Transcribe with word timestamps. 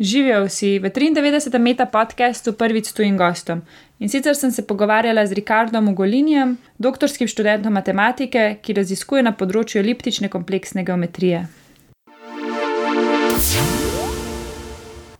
Živijo 0.00 0.44
vsi 0.44 0.78
v 0.78 0.88
93. 0.90 1.58
meta 1.58 1.84
podkastu 1.86 2.52
prvič 2.52 2.86
s 2.86 2.92
tujim 2.92 3.18
gostom. 3.20 3.60
In 3.98 4.08
sicer 4.08 4.36
sem 4.36 4.50
se 4.50 4.66
pogovarjala 4.66 5.26
z 5.26 5.32
Rikardom 5.32 5.88
Ugolinijem, 5.88 6.56
doktorskim 6.78 7.28
študentom 7.28 7.72
matematike, 7.72 8.56
ki 8.62 8.72
raziskuje 8.72 9.20
na 9.22 9.36
področju 9.36 9.82
eliptične 9.82 10.30
kompleksne 10.32 10.84
geometrije. 10.88 11.42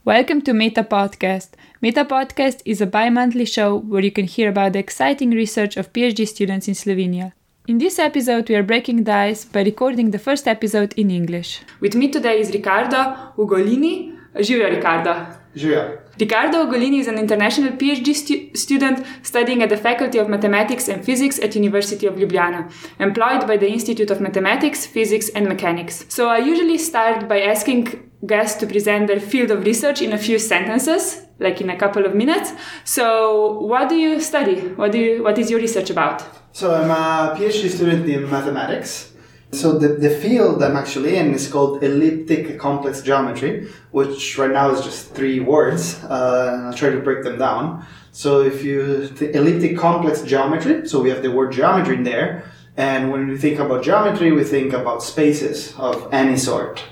Welcome 0.09 0.41
to 0.49 0.55
Meta 0.55 0.83
Podcast. 0.83 1.61
Meta 1.85 2.05
Podcast 2.09 2.65
is 2.65 2.81
a 2.81 2.87
bi 2.87 3.11
monthly 3.11 3.45
show 3.45 3.85
where 3.85 4.01
you 4.01 4.11
can 4.11 4.25
hear 4.25 4.49
about 4.49 4.73
the 4.73 4.81
exciting 4.81 5.37
research 5.37 5.77
of 5.77 5.93
PhD 5.93 6.25
students 6.25 6.69
in 6.69 6.75
Slovenia. 6.75 7.33
In 7.69 7.77
this 7.77 7.99
episode, 7.99 8.49
we 8.49 8.57
are 8.57 8.65
breaking 8.65 9.05
the 9.05 9.13
ice 9.13 9.45
by 9.45 9.61
recording 9.61 10.11
the 10.11 10.19
first 10.19 10.49
episode 10.49 10.97
in 10.97 11.11
English. 11.11 11.61
With 11.81 11.95
me 11.95 12.09
today 12.09 12.41
is 12.41 12.49
Ricardo 12.57 13.37
Ugolini. 13.37 14.20
Živijo, 14.35 14.69
Riccardo. 14.69 15.15
Živijo. 15.55 15.83
Riccardo 16.19 16.65
Ugolini 16.65 17.01
is 17.01 17.09
an 17.09 17.19
international 17.19 17.73
PhD 17.73 18.15
stu 18.15 18.35
student 18.55 19.05
studying 19.23 19.63
at 19.63 19.71
the 19.71 19.77
Faculty 19.77 20.19
of 20.19 20.29
Mathematics 20.29 20.89
and 20.89 21.05
Physics 21.05 21.39
at 21.39 21.57
University 21.57 22.07
of 22.07 22.17
Ljubljana, 22.17 22.71
employed 22.99 23.47
by 23.47 23.57
the 23.57 23.67
Institute 23.67 24.11
of 24.13 24.21
Mathematics, 24.21 24.87
Physics 24.87 25.31
and 25.35 25.49
Mechanics. 25.49 26.05
So 26.09 26.29
I 26.29 26.39
usually 26.39 26.79
start 26.79 27.29
by 27.29 27.41
asking 27.41 28.11
guests 28.27 28.61
to 28.61 28.67
present 28.67 29.07
their 29.07 29.21
field 29.21 29.51
of 29.51 29.65
research 29.65 30.03
in 30.03 30.13
a 30.13 30.19
few 30.19 30.39
sentences, 30.39 31.27
like 31.39 31.61
in 31.61 31.71
a 31.71 31.77
couple 31.77 32.05
of 32.05 32.15
minutes. 32.15 32.53
So 32.85 33.59
what 33.61 33.89
do 33.89 33.97
you 33.97 34.21
study? 34.21 34.57
What 34.77 34.93
do 34.93 34.99
you, 34.99 35.23
what 35.23 35.39
is 35.39 35.51
your 35.51 35.61
research 35.61 35.91
about? 35.91 36.23
So 36.53 36.75
I'm 36.75 36.91
a 36.91 37.35
PhD 37.35 37.71
student 37.71 38.07
in 38.09 38.31
mathematics. 38.31 39.10
So 39.53 39.79
the, 39.79 39.89
the 39.89 40.11
field 40.11 40.63
I'm 40.63 40.77
actually 40.77 41.17
in 41.17 41.35
is 41.35 41.49
called 41.49 41.83
elliptic 41.83 42.59
complex 42.59 43.03
geometry, 43.03 43.69
which 43.91 44.39
right 44.39 44.51
now 44.51 44.71
is 44.71 44.81
just 44.85 45.13
three 45.13 45.41
words. 45.41 46.03
Uh, 46.05 46.67
I'll 46.67 46.73
try 46.73 46.91
to 46.91 47.01
break 47.01 47.25
them 47.25 47.39
down. 47.39 47.85
So 48.13 48.43
if 48.43 48.63
you 48.63 49.09
th- 49.09 49.35
elliptic 49.35 49.77
complex 49.77 50.23
geometry, 50.23 50.87
so 50.87 51.03
we 51.03 51.11
have 51.11 51.23
the 51.23 51.33
word 51.33 51.53
geometry 51.53 51.97
in 51.97 52.05
there, 52.05 52.45
and 52.77 53.11
when 53.11 53.27
we 53.27 53.37
think 53.37 53.59
about 53.59 53.83
geometry, 53.83 54.31
we 54.31 54.45
think 54.45 54.73
about 54.73 55.03
spaces 55.03 55.75
of 55.77 56.09
any 56.13 56.37
sort. 56.37 56.83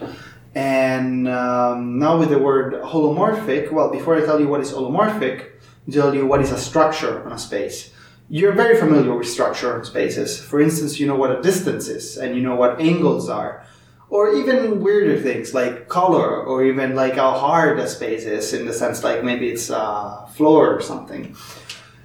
And 0.55 1.29
um, 1.29 2.01
now 2.01 2.19
with 2.19 2.31
the 2.31 2.39
word 2.39 2.75
holomorphic, 2.83 3.71
well, 3.71 3.91
before 3.91 4.17
I 4.17 4.25
tell 4.25 4.41
you 4.41 4.49
what 4.49 4.61
is 4.61 4.73
holomorphic, 4.73 5.47
I'll 5.87 5.95
tell 5.95 6.15
you 6.15 6.27
what 6.27 6.41
is 6.41 6.51
a 6.51 6.59
structure 6.59 7.25
on 7.25 7.33
a 7.33 7.39
space 7.39 7.93
you're 8.29 8.53
very 8.53 8.79
familiar 8.79 9.17
with 9.17 9.29
structure 9.29 9.83
spaces. 9.85 10.39
For 10.41 10.61
instance, 10.61 11.01
you 11.01 11.07
know 11.07 11.17
what 11.17 11.37
a 11.37 11.41
distance 11.41 11.89
is 11.89 12.19
and 12.19 12.37
you 12.37 12.43
know 12.43 12.57
what 12.57 12.81
angles 12.81 13.29
are. 13.29 13.65
Or 14.11 14.35
even 14.35 14.81
weirder 14.81 15.21
things 15.21 15.53
like 15.53 15.89
color 15.89 16.43
or 16.43 16.65
even 16.65 16.95
like 16.95 17.15
how 17.15 17.33
hard 17.33 17.79
a 17.79 17.87
space 17.87 18.25
is 18.25 18.55
in 18.55 18.67
the 18.67 18.73
sense 18.73 19.05
like 19.05 19.23
maybe 19.23 19.49
it's 19.49 19.69
a 19.69 20.27
floor 20.35 20.75
or 20.75 20.81
something. 20.81 21.37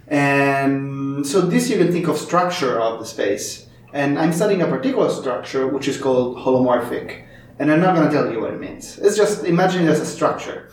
And 0.07 1.25
so 1.25 1.41
this 1.41 1.69
you 1.69 1.77
can 1.77 1.91
think 1.91 2.07
of 2.07 2.17
structure 2.17 2.79
of 2.79 2.99
the 2.99 3.05
space. 3.05 3.67
And 3.93 4.19
I'm 4.19 4.33
studying 4.33 4.61
a 4.61 4.67
particular 4.67 5.09
structure 5.09 5.67
which 5.67 5.87
is 5.87 5.97
called 5.97 6.37
holomorphic. 6.37 7.25
And 7.59 7.71
I'm 7.71 7.79
not 7.79 7.95
going 7.95 8.09
to 8.09 8.13
tell 8.13 8.31
you 8.31 8.41
what 8.41 8.53
it 8.53 8.59
means. 8.59 8.97
It's 8.97 9.15
just 9.15 9.45
imagine 9.45 9.87
it 9.87 9.89
as 9.89 9.99
a 9.99 10.05
structure. 10.05 10.71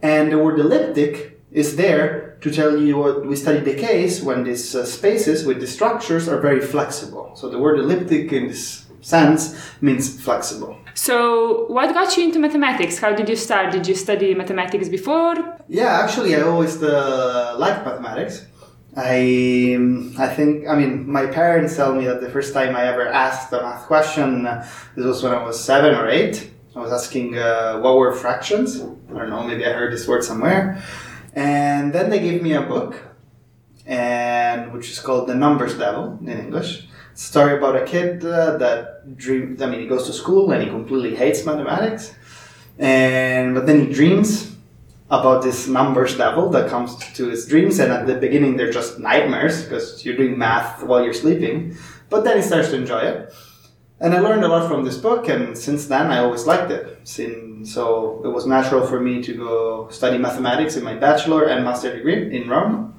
And 0.00 0.32
the 0.32 0.38
word 0.38 0.58
elliptic 0.58 1.35
is 1.56 1.74
there 1.76 2.36
to 2.42 2.50
tell 2.50 2.76
you 2.76 2.98
what 2.98 3.26
we 3.26 3.34
studied 3.34 3.64
the 3.64 3.74
case 3.74 4.22
when 4.22 4.44
these 4.44 4.74
uh, 4.74 4.84
spaces 4.84 5.46
with 5.46 5.58
the 5.58 5.66
structures 5.66 6.28
are 6.28 6.38
very 6.38 6.60
flexible. 6.60 7.34
So 7.34 7.48
the 7.48 7.58
word 7.58 7.78
elliptic 7.80 8.30
in 8.30 8.48
this 8.48 8.84
sense 9.00 9.40
means 9.80 10.04
flexible. 10.20 10.76
So, 10.92 11.66
what 11.68 11.94
got 11.94 12.14
you 12.16 12.24
into 12.24 12.38
mathematics? 12.38 12.98
How 12.98 13.12
did 13.14 13.28
you 13.28 13.36
start? 13.36 13.72
Did 13.72 13.86
you 13.86 13.94
study 13.94 14.34
mathematics 14.34 14.88
before? 14.88 15.34
Yeah, 15.68 16.00
actually, 16.02 16.34
I 16.36 16.42
always 16.42 16.82
uh, 16.82 17.56
liked 17.58 17.86
mathematics. 17.86 18.46
I, 18.94 19.74
um, 19.76 20.14
I 20.18 20.28
think, 20.28 20.68
I 20.68 20.74
mean, 20.74 21.10
my 21.10 21.26
parents 21.26 21.76
tell 21.76 21.94
me 21.94 22.04
that 22.06 22.20
the 22.20 22.30
first 22.30 22.54
time 22.54 22.74
I 22.74 22.84
ever 22.86 23.06
asked 23.08 23.52
a 23.52 23.60
math 23.60 23.84
question, 23.86 24.46
uh, 24.46 24.66
this 24.94 25.04
was 25.04 25.22
when 25.22 25.32
I 25.32 25.42
was 25.42 25.62
seven 25.62 25.94
or 25.94 26.08
eight. 26.08 26.50
I 26.74 26.80
was 26.80 26.92
asking 26.92 27.38
uh, 27.38 27.78
what 27.80 27.96
were 27.96 28.12
fractions. 28.14 28.80
I 28.80 29.18
don't 29.18 29.30
know, 29.30 29.42
maybe 29.46 29.64
I 29.66 29.72
heard 29.72 29.92
this 29.92 30.08
word 30.08 30.24
somewhere. 30.24 30.82
And 31.36 31.92
then 31.92 32.08
they 32.08 32.18
gave 32.18 32.42
me 32.42 32.54
a 32.54 32.62
book, 32.62 32.96
and 33.84 34.72
which 34.72 34.90
is 34.90 34.98
called 34.98 35.28
The 35.28 35.34
Numbers 35.34 35.76
Devil 35.76 36.18
in 36.22 36.30
English. 36.30 36.88
It's 37.12 37.24
a 37.24 37.26
story 37.26 37.58
about 37.58 37.76
a 37.76 37.84
kid 37.84 38.24
uh, 38.24 38.56
that 38.56 39.16
dreams. 39.18 39.60
I 39.60 39.66
mean, 39.66 39.80
he 39.80 39.86
goes 39.86 40.06
to 40.06 40.14
school 40.14 40.50
and 40.50 40.62
he 40.62 40.70
completely 40.70 41.14
hates 41.14 41.44
mathematics, 41.44 42.14
and 42.78 43.54
but 43.54 43.66
then 43.66 43.86
he 43.86 43.92
dreams 43.92 44.56
about 45.10 45.42
this 45.42 45.68
numbers 45.68 46.16
devil 46.16 46.48
that 46.50 46.70
comes 46.70 46.96
to 47.12 47.28
his 47.28 47.46
dreams, 47.46 47.78
and 47.80 47.92
at 47.92 48.06
the 48.06 48.14
beginning 48.14 48.56
they're 48.56 48.72
just 48.72 48.98
nightmares 48.98 49.62
because 49.62 50.04
you're 50.06 50.16
doing 50.16 50.38
math 50.38 50.82
while 50.82 51.04
you're 51.04 51.12
sleeping. 51.12 51.76
But 52.08 52.24
then 52.24 52.38
he 52.38 52.42
starts 52.42 52.70
to 52.70 52.76
enjoy 52.76 53.00
it. 53.00 53.34
And 54.00 54.14
I 54.14 54.20
learned 54.20 54.44
a 54.44 54.48
lot 54.48 54.68
from 54.68 54.84
this 54.84 54.96
book, 54.96 55.28
and 55.28 55.56
since 55.56 55.86
then 55.86 56.06
I 56.06 56.18
always 56.18 56.46
liked 56.46 56.70
it. 56.70 57.06
So 57.66 58.22
it 58.24 58.28
was 58.28 58.46
natural 58.46 58.86
for 58.86 59.00
me 59.00 59.22
to 59.22 59.34
go 59.34 59.88
study 59.90 60.18
mathematics 60.18 60.76
in 60.76 60.84
my 60.84 60.94
bachelor 60.94 61.46
and 61.46 61.64
master 61.64 61.94
degree 61.94 62.36
in 62.36 62.48
Rome. 62.48 62.94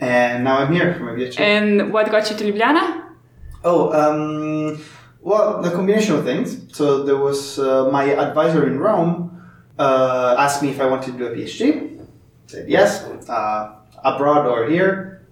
And 0.00 0.44
now 0.44 0.58
I'm 0.58 0.72
here 0.72 0.94
for 0.94 1.04
my 1.04 1.12
PhD. 1.12 1.38
And 1.38 1.92
what 1.92 2.10
got 2.10 2.30
you 2.30 2.36
to 2.36 2.44
Ljubljana? 2.44 3.04
Oh, 3.64 3.92
um, 3.92 4.82
well, 5.20 5.62
the 5.62 5.70
combination 5.70 6.14
of 6.14 6.24
things. 6.24 6.74
So 6.76 7.04
there 7.04 7.18
was 7.18 7.58
uh, 7.58 7.90
my 7.90 8.04
advisor 8.04 8.66
in 8.66 8.80
Rome 8.80 9.42
uh, 9.78 10.36
asked 10.38 10.62
me 10.62 10.70
if 10.70 10.80
I 10.80 10.86
wanted 10.86 11.12
to 11.12 11.18
do 11.18 11.26
a 11.26 11.30
PhD. 11.36 12.00
I 12.00 12.04
said 12.46 12.68
yes, 12.68 13.04
uh, 13.28 13.76
abroad 14.02 14.46
or 14.46 14.68
here. 14.68 15.26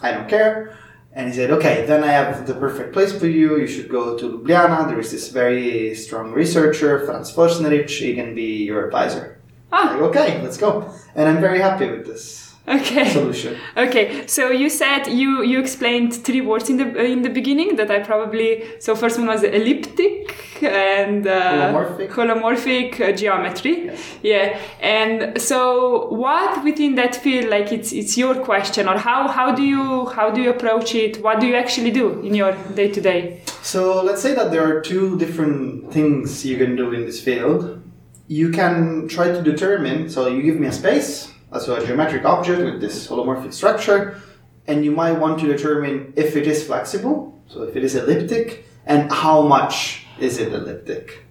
I 0.00 0.12
don't 0.12 0.28
care. 0.28 0.78
And 1.12 1.28
he 1.28 1.34
said, 1.34 1.50
okay, 1.50 1.84
then 1.86 2.04
I 2.04 2.12
have 2.12 2.46
the 2.46 2.54
perfect 2.54 2.92
place 2.92 3.12
for 3.12 3.26
you. 3.26 3.58
You 3.58 3.66
should 3.66 3.88
go 3.88 4.16
to 4.16 4.38
Ljubljana. 4.38 4.86
There 4.88 5.00
is 5.00 5.10
this 5.10 5.28
very 5.30 5.94
strong 5.94 6.32
researcher, 6.32 7.04
Franc 7.04 7.26
Forstnerič. 7.26 7.98
He 7.98 8.14
can 8.14 8.34
be 8.34 8.64
your 8.64 8.86
advisor. 8.86 9.40
Ah. 9.72 9.90
Like, 9.92 10.02
okay, 10.10 10.42
let's 10.42 10.56
go. 10.56 10.92
And 11.16 11.28
I'm 11.28 11.40
very 11.40 11.58
happy 11.60 11.90
with 11.90 12.06
this 12.06 12.39
okay. 12.70 13.08
Solution. 13.10 13.56
Okay 13.76 14.26
so 14.26 14.50
you 14.50 14.70
said 14.70 15.06
you 15.06 15.42
you 15.42 15.58
explained 15.58 16.14
three 16.14 16.40
words 16.40 16.70
in 16.70 16.76
the 16.76 16.84
uh, 16.84 17.02
in 17.02 17.22
the 17.22 17.28
beginning 17.28 17.76
that 17.76 17.90
i 17.90 17.98
probably 17.98 18.50
so 18.78 18.94
first 18.94 19.18
one 19.18 19.26
was 19.26 19.42
elliptic 19.42 20.62
and 20.62 21.26
uh, 21.26 21.72
holomorphic, 21.72 22.08
holomorphic 22.10 23.00
uh, 23.00 23.12
geometry. 23.12 23.86
Yes. 23.86 24.18
yeah 24.22 24.58
and 24.80 25.40
so 25.40 26.08
what 26.08 26.62
within 26.64 26.94
that 26.94 27.16
field 27.16 27.48
like 27.48 27.72
it's 27.72 27.92
it's 27.92 28.16
your 28.16 28.34
question 28.34 28.88
or 28.88 28.98
how 28.98 29.26
how 29.28 29.54
do 29.54 29.62
you 29.62 30.06
how 30.06 30.30
do 30.30 30.40
you 30.40 30.50
approach 30.50 30.94
it? 30.94 31.22
What 31.22 31.40
do 31.40 31.46
you 31.46 31.56
actually 31.56 31.90
do 31.90 32.20
in 32.20 32.34
your 32.34 32.52
day 32.74 32.88
to 32.90 33.00
day 33.00 33.42
so 33.62 34.02
let's 34.02 34.22
say 34.22 34.34
that 34.34 34.50
there 34.50 34.64
are 34.64 34.80
two 34.80 35.18
different 35.18 35.92
things 35.92 36.44
you 36.44 36.56
can 36.56 36.76
do 36.76 36.92
in 36.92 37.04
this 37.04 37.20
field. 37.22 37.82
You 38.28 38.50
can 38.50 39.08
try 39.08 39.28
to 39.28 39.42
determine 39.42 40.08
so 40.08 40.28
you 40.28 40.42
give 40.42 40.58
me 40.60 40.66
a 40.68 40.72
space 40.72 41.32
so 41.58 41.74
a 41.74 41.84
geometric 41.84 42.24
object 42.24 42.62
with 42.62 42.80
this 42.80 43.08
holomorphic 43.08 43.52
structure, 43.52 44.20
and 44.66 44.84
you 44.84 44.92
might 44.92 45.12
want 45.12 45.40
to 45.40 45.46
determine 45.46 46.12
if 46.16 46.36
it 46.36 46.46
is 46.46 46.64
flexible, 46.64 47.42
so 47.48 47.62
if 47.62 47.74
it 47.74 47.82
is 47.82 47.96
elliptic, 47.96 48.66
and 48.86 49.10
how 49.10 49.42
much 49.42 50.06
is 50.20 50.38
it 50.38 50.52
elliptic. 50.52 51.24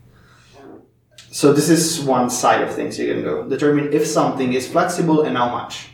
So 1.31 1.53
this 1.53 1.69
is 1.69 2.01
one 2.01 2.29
side 2.29 2.61
of 2.61 2.73
things 2.73 2.99
you 2.99 3.13
can 3.13 3.23
go. 3.23 3.47
Determine 3.47 3.93
if 3.93 4.05
something 4.05 4.53
is 4.53 4.67
flexible 4.67 5.21
and 5.21 5.37
how 5.37 5.49
much. 5.49 5.89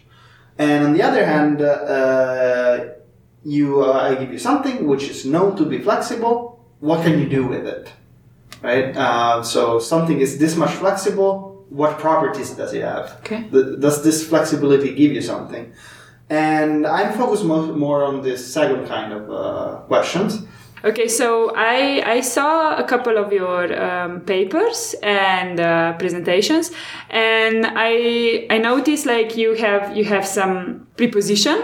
And 0.57 0.85
on 0.85 0.93
the 0.93 1.03
other 1.03 1.25
hand, 1.25 1.61
uh, 1.61 1.65
uh 1.65 2.89
you 3.43 3.83
uh, 3.83 3.91
I 3.91 4.15
give 4.15 4.31
you 4.31 4.39
something 4.39 4.87
which 4.87 5.03
is 5.03 5.25
known 5.25 5.55
to 5.57 5.65
be 5.65 5.79
flexible. 5.79 6.65
What 6.79 7.03
can 7.03 7.19
you 7.19 7.29
do 7.29 7.45
with 7.45 7.67
it? 7.67 7.91
Right. 8.61 8.95
Uh, 8.95 9.43
so 9.43 9.77
something 9.79 10.19
is 10.19 10.39
this 10.39 10.55
much 10.55 10.71
flexible 10.71 11.54
what 11.69 11.99
properties 11.99 12.51
does 12.51 12.73
it 12.73 12.83
have? 12.83 13.17
Okay. 13.19 13.47
The, 13.49 13.77
does 13.77 14.03
this 14.03 14.27
flexibility 14.27 14.93
give 14.93 15.11
you 15.11 15.21
something? 15.21 15.73
And 16.29 16.87
I'm 16.87 17.13
focused 17.13 17.45
more, 17.45 17.67
more 17.67 18.03
on 18.03 18.21
this 18.21 18.53
second 18.53 18.87
kind 18.87 19.13
of 19.13 19.29
uh, 19.29 19.79
questions. 19.87 20.45
Okay, 20.83 21.07
so 21.07 21.51
I, 21.55 22.03
I 22.05 22.21
saw 22.21 22.75
a 22.77 22.83
couple 22.83 23.17
of 23.17 23.33
your 23.33 23.81
um, 23.81 24.21
papers 24.21 24.93
and 25.01 25.59
uh, 25.59 25.93
presentations, 25.93 26.71
and 27.09 27.65
I 27.65 28.45
I 28.51 28.59
noticed 28.59 29.07
like 29.07 29.35
you 29.35 29.55
have 29.55 29.97
you 29.97 30.05
have 30.05 30.27
some 30.27 30.85
preposition 30.95 31.59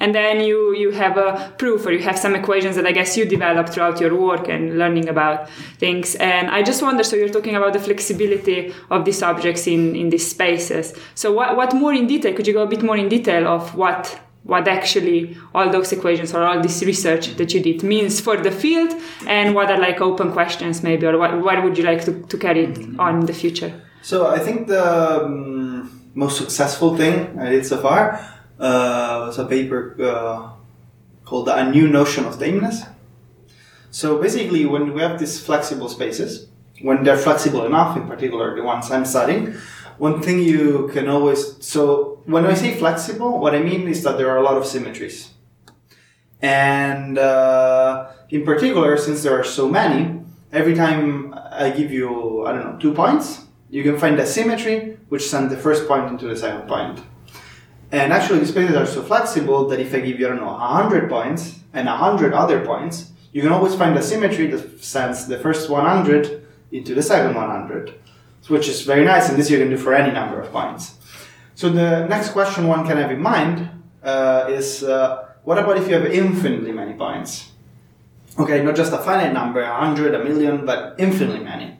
and 0.00 0.14
then 0.14 0.40
you 0.40 0.74
you 0.74 0.90
have 0.90 1.16
a 1.16 1.52
proof 1.58 1.86
or 1.86 1.92
you 1.92 2.02
have 2.02 2.18
some 2.18 2.34
equations 2.34 2.76
that 2.76 2.86
i 2.86 2.92
guess 2.92 3.16
you 3.16 3.24
developed 3.24 3.70
throughout 3.70 4.00
your 4.00 4.14
work 4.14 4.48
and 4.48 4.78
learning 4.78 5.08
about 5.08 5.48
things. 5.78 6.14
And 6.16 6.50
i 6.50 6.62
just 6.62 6.82
wonder 6.82 7.02
so 7.04 7.16
you're 7.16 7.28
talking 7.28 7.56
about 7.56 7.72
the 7.72 7.78
flexibility 7.78 8.74
of 8.90 9.04
these 9.04 9.22
objects 9.22 9.66
in 9.66 9.96
in 9.96 10.10
these 10.10 10.28
spaces. 10.28 10.94
So 11.14 11.32
what, 11.32 11.56
what 11.56 11.74
more 11.74 11.92
in 11.92 12.06
detail 12.06 12.34
could 12.34 12.46
you 12.46 12.52
go 12.52 12.62
a 12.62 12.66
bit 12.66 12.82
more 12.82 12.96
in 12.96 13.08
detail 13.08 13.46
of 13.48 13.74
what 13.74 14.20
what 14.46 14.68
actually 14.68 15.36
all 15.54 15.68
those 15.70 15.90
equations 15.92 16.32
or 16.32 16.42
all 16.42 16.60
this 16.60 16.82
research 16.82 17.36
that 17.36 17.52
you 17.52 17.60
did 17.60 17.82
means 17.82 18.20
for 18.20 18.36
the 18.36 18.50
field? 18.50 18.94
And 19.26 19.54
what 19.54 19.70
are 19.70 19.78
like 19.78 20.00
open 20.00 20.32
questions 20.32 20.82
maybe 20.82 21.06
or 21.06 21.18
what, 21.18 21.42
what 21.42 21.62
would 21.64 21.76
you 21.76 21.84
like 21.84 22.04
to, 22.04 22.22
to 22.22 22.38
carry 22.38 22.66
on 22.98 23.20
in 23.20 23.26
the 23.26 23.32
future? 23.32 23.72
So 24.02 24.28
I 24.28 24.38
think 24.38 24.68
the 24.68 25.24
um, 25.24 26.10
most 26.14 26.38
successful 26.38 26.96
thing 26.96 27.36
I 27.40 27.50
did 27.50 27.66
so 27.66 27.82
far 27.82 28.35
uh, 28.58 29.24
was 29.26 29.38
a 29.38 29.46
paper 29.46 29.96
uh, 30.00 30.50
called 31.24 31.48
A 31.48 31.70
New 31.70 31.88
Notion 31.88 32.24
of 32.24 32.38
Tameness. 32.38 32.88
So 33.90 34.20
basically, 34.20 34.66
when 34.66 34.92
we 34.94 35.02
have 35.02 35.18
these 35.18 35.40
flexible 35.40 35.88
spaces, 35.88 36.48
when 36.82 37.04
they're 37.04 37.16
flexible 37.16 37.64
enough, 37.64 37.96
in 37.96 38.06
particular 38.06 38.54
the 38.54 38.62
ones 38.62 38.90
I'm 38.90 39.04
studying, 39.04 39.54
one 39.98 40.20
thing 40.20 40.40
you 40.40 40.90
can 40.92 41.08
always 41.08 41.64
so 41.64 42.20
when 42.26 42.44
I 42.44 42.54
say 42.54 42.74
flexible, 42.74 43.38
what 43.38 43.54
I 43.54 43.60
mean 43.60 43.88
is 43.88 44.02
that 44.02 44.18
there 44.18 44.30
are 44.30 44.36
a 44.36 44.42
lot 44.42 44.56
of 44.56 44.66
symmetries, 44.66 45.30
and 46.42 47.18
uh, 47.18 48.08
in 48.28 48.44
particular, 48.44 48.96
since 48.98 49.22
there 49.22 49.38
are 49.38 49.44
so 49.44 49.68
many, 49.68 50.20
every 50.52 50.74
time 50.74 51.34
I 51.50 51.70
give 51.70 51.90
you 51.90 52.44
I 52.46 52.52
don't 52.52 52.64
know 52.64 52.78
two 52.78 52.92
points, 52.92 53.46
you 53.70 53.82
can 53.82 53.98
find 53.98 54.18
a 54.18 54.26
symmetry 54.26 54.98
which 55.08 55.26
sends 55.28 55.54
the 55.54 55.58
first 55.58 55.88
point 55.88 56.10
into 56.10 56.26
the 56.26 56.36
second 56.36 56.68
point. 56.68 57.00
And 57.92 58.12
actually, 58.12 58.40
the 58.40 58.46
spaces 58.46 58.76
are 58.76 58.86
so 58.86 59.02
flexible 59.02 59.68
that 59.68 59.78
if 59.78 59.94
I 59.94 60.00
give 60.00 60.18
you 60.18 60.26
I 60.26 60.30
don't 60.30 60.40
know 60.40 60.54
hundred 60.54 61.08
points 61.08 61.60
and 61.72 61.88
hundred 61.88 62.32
other 62.32 62.64
points, 62.64 63.12
you 63.32 63.42
can 63.42 63.52
always 63.52 63.74
find 63.74 63.96
a 63.96 64.02
symmetry 64.02 64.46
that 64.48 64.82
sends 64.82 65.26
the 65.26 65.38
first 65.38 65.68
100 65.68 66.46
into 66.72 66.94
the 66.94 67.02
second 67.02 67.34
100, 67.34 67.94
which 68.48 68.68
is 68.68 68.82
very 68.82 69.04
nice, 69.04 69.28
and 69.28 69.38
this 69.38 69.50
you 69.50 69.58
can 69.58 69.70
do 69.70 69.76
for 69.76 69.94
any 69.94 70.12
number 70.12 70.40
of 70.40 70.50
points. 70.50 70.96
So 71.54 71.68
the 71.68 72.06
next 72.06 72.30
question 72.30 72.66
one 72.66 72.86
can 72.86 72.96
have 72.96 73.10
in 73.10 73.20
mind 73.20 73.68
uh, 74.02 74.46
is, 74.48 74.82
uh, 74.82 75.28
what 75.44 75.58
about 75.58 75.78
if 75.78 75.88
you 75.88 75.94
have 75.94 76.06
infinitely 76.06 76.72
many 76.72 76.94
points? 76.94 77.50
Okay, 78.38 78.62
not 78.62 78.76
just 78.76 78.92
a 78.92 78.98
finite 78.98 79.32
number, 79.32 79.62
a 79.62 79.74
hundred, 79.74 80.14
a 80.14 80.22
million, 80.22 80.66
but 80.66 80.94
infinitely 80.98 81.40
many. 81.40 81.78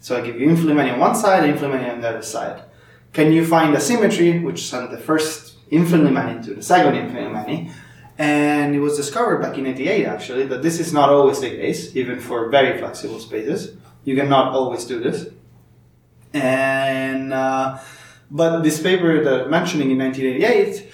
So 0.00 0.16
I 0.16 0.20
give 0.20 0.40
you 0.40 0.48
infinitely 0.48 0.74
many 0.74 0.90
on 0.90 1.00
one 1.00 1.14
side, 1.14 1.44
infinitely 1.44 1.78
many 1.78 1.90
on 1.90 2.00
the 2.00 2.08
other 2.08 2.22
side. 2.22 2.62
Can 3.12 3.32
you 3.32 3.46
find 3.46 3.74
a 3.74 3.80
symmetry 3.80 4.38
which 4.40 4.68
sends 4.68 4.90
the 4.90 4.98
first 4.98 5.54
infinitely 5.70 6.10
many 6.10 6.42
to 6.44 6.54
the 6.54 6.62
second 6.62 6.94
infinitely 6.94 7.32
many? 7.32 7.70
And 8.18 8.74
it 8.74 8.80
was 8.80 8.96
discovered 8.96 9.42
back 9.42 9.58
in 9.58 9.66
88 9.66 10.06
actually 10.06 10.46
that 10.46 10.62
this 10.62 10.80
is 10.80 10.92
not 10.92 11.10
always 11.10 11.40
the 11.40 11.50
case, 11.50 11.94
even 11.94 12.18
for 12.18 12.48
very 12.48 12.78
flexible 12.78 13.20
spaces. 13.20 13.76
You 14.04 14.16
cannot 14.16 14.52
always 14.52 14.84
do 14.84 15.00
this. 15.00 15.28
And 16.32 17.32
uh, 17.32 17.78
but 18.30 18.62
this 18.62 18.80
paper 18.82 19.22
that 19.22 19.44
I'm 19.44 19.50
mentioning 19.50 19.90
in 19.90 19.98
1988, 19.98 20.90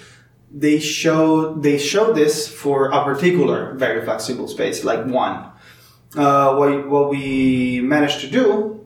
they 0.51 0.79
showed 0.79 1.63
they 1.63 1.77
showed 1.77 2.15
this 2.15 2.47
for 2.47 2.91
a 2.91 3.03
particular 3.03 3.73
very 3.73 4.03
flexible 4.03 4.47
space, 4.47 4.83
like 4.83 5.05
one. 5.05 5.49
Uh, 6.15 6.55
what, 6.55 6.87
what 6.87 7.09
we 7.09 7.81
managed 7.81 8.21
to 8.21 8.29
do 8.29 8.82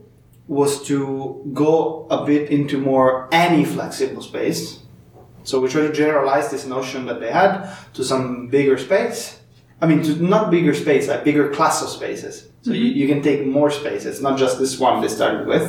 was 0.48 0.84
to 0.88 1.50
go 1.54 2.08
a 2.10 2.26
bit 2.26 2.50
into 2.50 2.80
more 2.80 3.28
any 3.32 3.66
flexible 3.66 4.22
space. 4.22 4.80
So 5.44 5.60
we 5.60 5.70
try 5.70 5.82
to 5.82 5.94
generalize 5.94 6.52
this 6.52 6.66
notion 6.66 7.06
that 7.06 7.20
they 7.20 7.32
had 7.32 7.74
to 7.94 8.04
some 8.04 8.48
bigger 8.48 8.78
space. 8.78 9.40
I 9.82 9.86
mean, 9.86 10.02
to 10.04 10.16
not 10.16 10.50
bigger 10.50 10.74
space, 10.74 11.08
a 11.08 11.20
bigger 11.20 11.50
class 11.50 11.82
of 11.82 11.90
spaces. 11.90 12.48
So 12.64 12.72
you, 12.72 12.86
you 12.86 13.08
can 13.08 13.22
take 13.22 13.46
more 13.46 13.70
spaces, 13.70 14.22
not 14.22 14.38
just 14.40 14.58
this 14.60 14.80
one 14.80 15.02
they 15.02 15.08
started 15.08 15.48
with. 15.48 15.66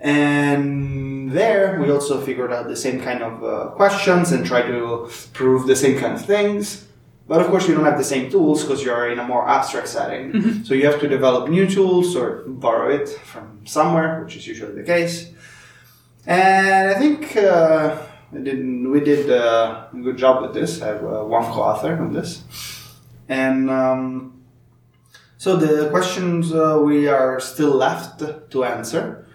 And 0.00 1.32
there 1.32 1.80
we 1.80 1.90
also 1.90 2.20
figured 2.20 2.52
out 2.52 2.68
the 2.68 2.76
same 2.76 3.00
kind 3.00 3.22
of 3.22 3.42
uh, 3.42 3.70
questions 3.70 4.32
and 4.32 4.44
try 4.44 4.62
to 4.62 5.08
prove 5.32 5.66
the 5.66 5.74
same 5.74 5.98
kind 5.98 6.14
of 6.14 6.24
things. 6.24 6.86
But 7.26 7.40
of 7.40 7.46
course, 7.46 7.66
you 7.66 7.74
don't 7.74 7.84
have 7.84 7.96
the 7.96 8.04
same 8.04 8.30
tools 8.30 8.62
because 8.62 8.84
you're 8.84 9.10
in 9.10 9.18
a 9.18 9.24
more 9.24 9.48
abstract 9.48 9.88
setting. 9.88 10.62
So 10.64 10.74
you 10.74 10.84
have 10.86 11.00
to 11.00 11.08
develop 11.08 11.48
new 11.48 11.66
tools 11.66 12.14
or 12.14 12.44
borrow 12.46 12.94
it 12.94 13.08
from 13.08 13.66
somewhere, 13.66 14.22
which 14.22 14.36
is 14.36 14.46
usually 14.46 14.74
the 14.74 14.82
case. 14.82 15.32
And 16.26 16.88
I 16.90 16.94
think 16.98 17.36
uh, 17.36 17.96
we 18.30 18.42
did, 18.42 18.86
we 18.86 19.00
did 19.00 19.30
uh, 19.30 19.86
a 19.92 19.96
good 19.96 20.18
job 20.18 20.42
with 20.42 20.52
this. 20.52 20.82
I 20.82 20.88
have 20.88 21.04
uh, 21.04 21.24
one 21.24 21.44
co-author 21.44 21.96
on 21.96 22.12
this. 22.12 22.42
And 23.28 23.70
um, 23.70 24.42
so 25.38 25.56
the 25.56 25.88
questions 25.88 26.52
uh, 26.52 26.78
we 26.82 27.08
are 27.08 27.40
still 27.40 27.74
left 27.74 28.22
to 28.50 28.64
answer 28.64 29.26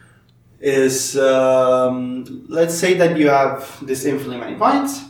is 0.59 1.18
um, 1.18 2.45
let's 2.50 2.75
say 2.75 2.94
that 2.95 3.18
you 3.18 3.30
have 3.30 3.83
this 3.86 4.06
infinitely 4.06 4.38
many 4.38 4.56
points 4.56 5.09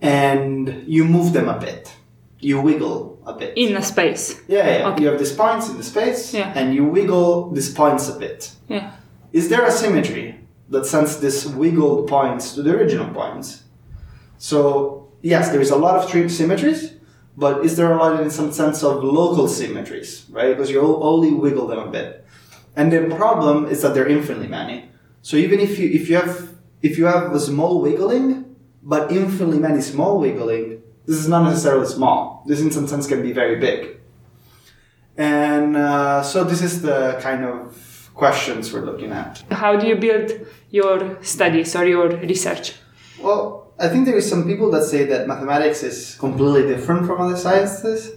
and 0.00 0.82
you 0.86 1.04
move 1.04 1.32
them 1.32 1.48
a 1.48 1.58
bit. 1.58 1.92
You 2.38 2.60
wiggle 2.60 3.18
a 3.26 3.34
bit. 3.34 3.52
In 3.56 3.76
a 3.76 3.82
space. 3.82 4.40
yeah, 4.48 4.78
yeah. 4.78 4.88
Okay. 4.88 5.02
You 5.02 5.08
have 5.10 5.18
these 5.18 5.32
points 5.32 5.68
in 5.68 5.76
the 5.76 5.82
space 5.84 6.32
Yeah. 6.34 6.52
and 6.56 6.74
you 6.74 6.84
wiggle 6.86 7.50
these 7.50 7.72
points 7.72 8.08
a 8.08 8.18
bit. 8.18 8.52
Yeah. 8.68 8.92
Is 9.32 9.48
there 9.48 9.64
a 9.64 9.70
symmetry 9.70 10.40
that 10.70 10.86
sends 10.86 11.18
these 11.20 11.46
wiggled 11.46 12.08
points 12.08 12.54
to 12.54 12.62
the 12.62 12.70
original 12.74 13.08
points? 13.12 13.64
So, 14.38 15.08
yes, 15.22 15.50
there 15.50 15.60
is 15.60 15.70
a 15.70 15.76
lot 15.76 15.96
of 16.02 16.10
tri- 16.10 16.28
symmetries, 16.28 16.94
but 17.36 17.64
is 17.64 17.76
there 17.76 17.92
a 17.92 17.96
lot 17.96 18.20
in 18.20 18.30
some 18.30 18.52
sense 18.52 18.82
of 18.82 19.04
local 19.04 19.46
symmetries, 19.48 20.24
right? 20.30 20.56
Because 20.56 20.70
you 20.70 20.80
only 20.80 21.32
wiggle 21.32 21.66
them 21.66 21.78
a 21.78 21.90
bit. 21.90 22.24
And 22.74 22.90
the 22.92 23.14
problem 23.16 23.66
is 23.66 23.82
that 23.82 23.94
they're 23.94 24.08
infinitely 24.08 24.48
many. 24.48 24.88
So 25.22 25.36
even 25.36 25.60
if 25.60 25.78
you 25.78 25.90
if 25.90 26.08
you 26.08 26.16
have 26.16 26.48
if 26.82 26.96
you 26.96 27.04
have 27.04 27.34
a 27.34 27.40
small 27.40 27.82
wiggling, 27.82 28.49
but 28.82 29.12
infinitely 29.12 29.58
many 29.58 29.80
small 29.80 30.18
wiggling, 30.18 30.82
this 31.06 31.16
is 31.16 31.28
not 31.28 31.44
necessarily 31.44 31.86
small. 31.86 32.44
This 32.46 32.60
in 32.60 32.70
some 32.70 32.86
sense 32.86 33.06
can 33.06 33.22
be 33.22 33.32
very 33.32 33.56
big. 33.58 33.98
And 35.16 35.76
uh, 35.76 36.22
so 36.22 36.44
this 36.44 36.62
is 36.62 36.82
the 36.82 37.18
kind 37.20 37.44
of 37.44 38.10
questions 38.14 38.72
we're 38.72 38.84
looking 38.84 39.12
at. 39.12 39.42
How 39.50 39.76
do 39.76 39.86
you 39.86 39.96
build 39.96 40.32
your 40.70 41.22
studies 41.22 41.74
or 41.76 41.86
your 41.86 42.08
research? 42.08 42.74
Well, 43.20 43.72
I 43.78 43.88
think 43.88 44.06
there 44.06 44.16
is 44.16 44.28
some 44.28 44.44
people 44.46 44.70
that 44.72 44.84
say 44.84 45.04
that 45.04 45.26
mathematics 45.26 45.82
is 45.82 46.16
completely 46.16 46.68
different 46.68 47.06
from 47.06 47.20
other 47.20 47.36
sciences. 47.36 48.12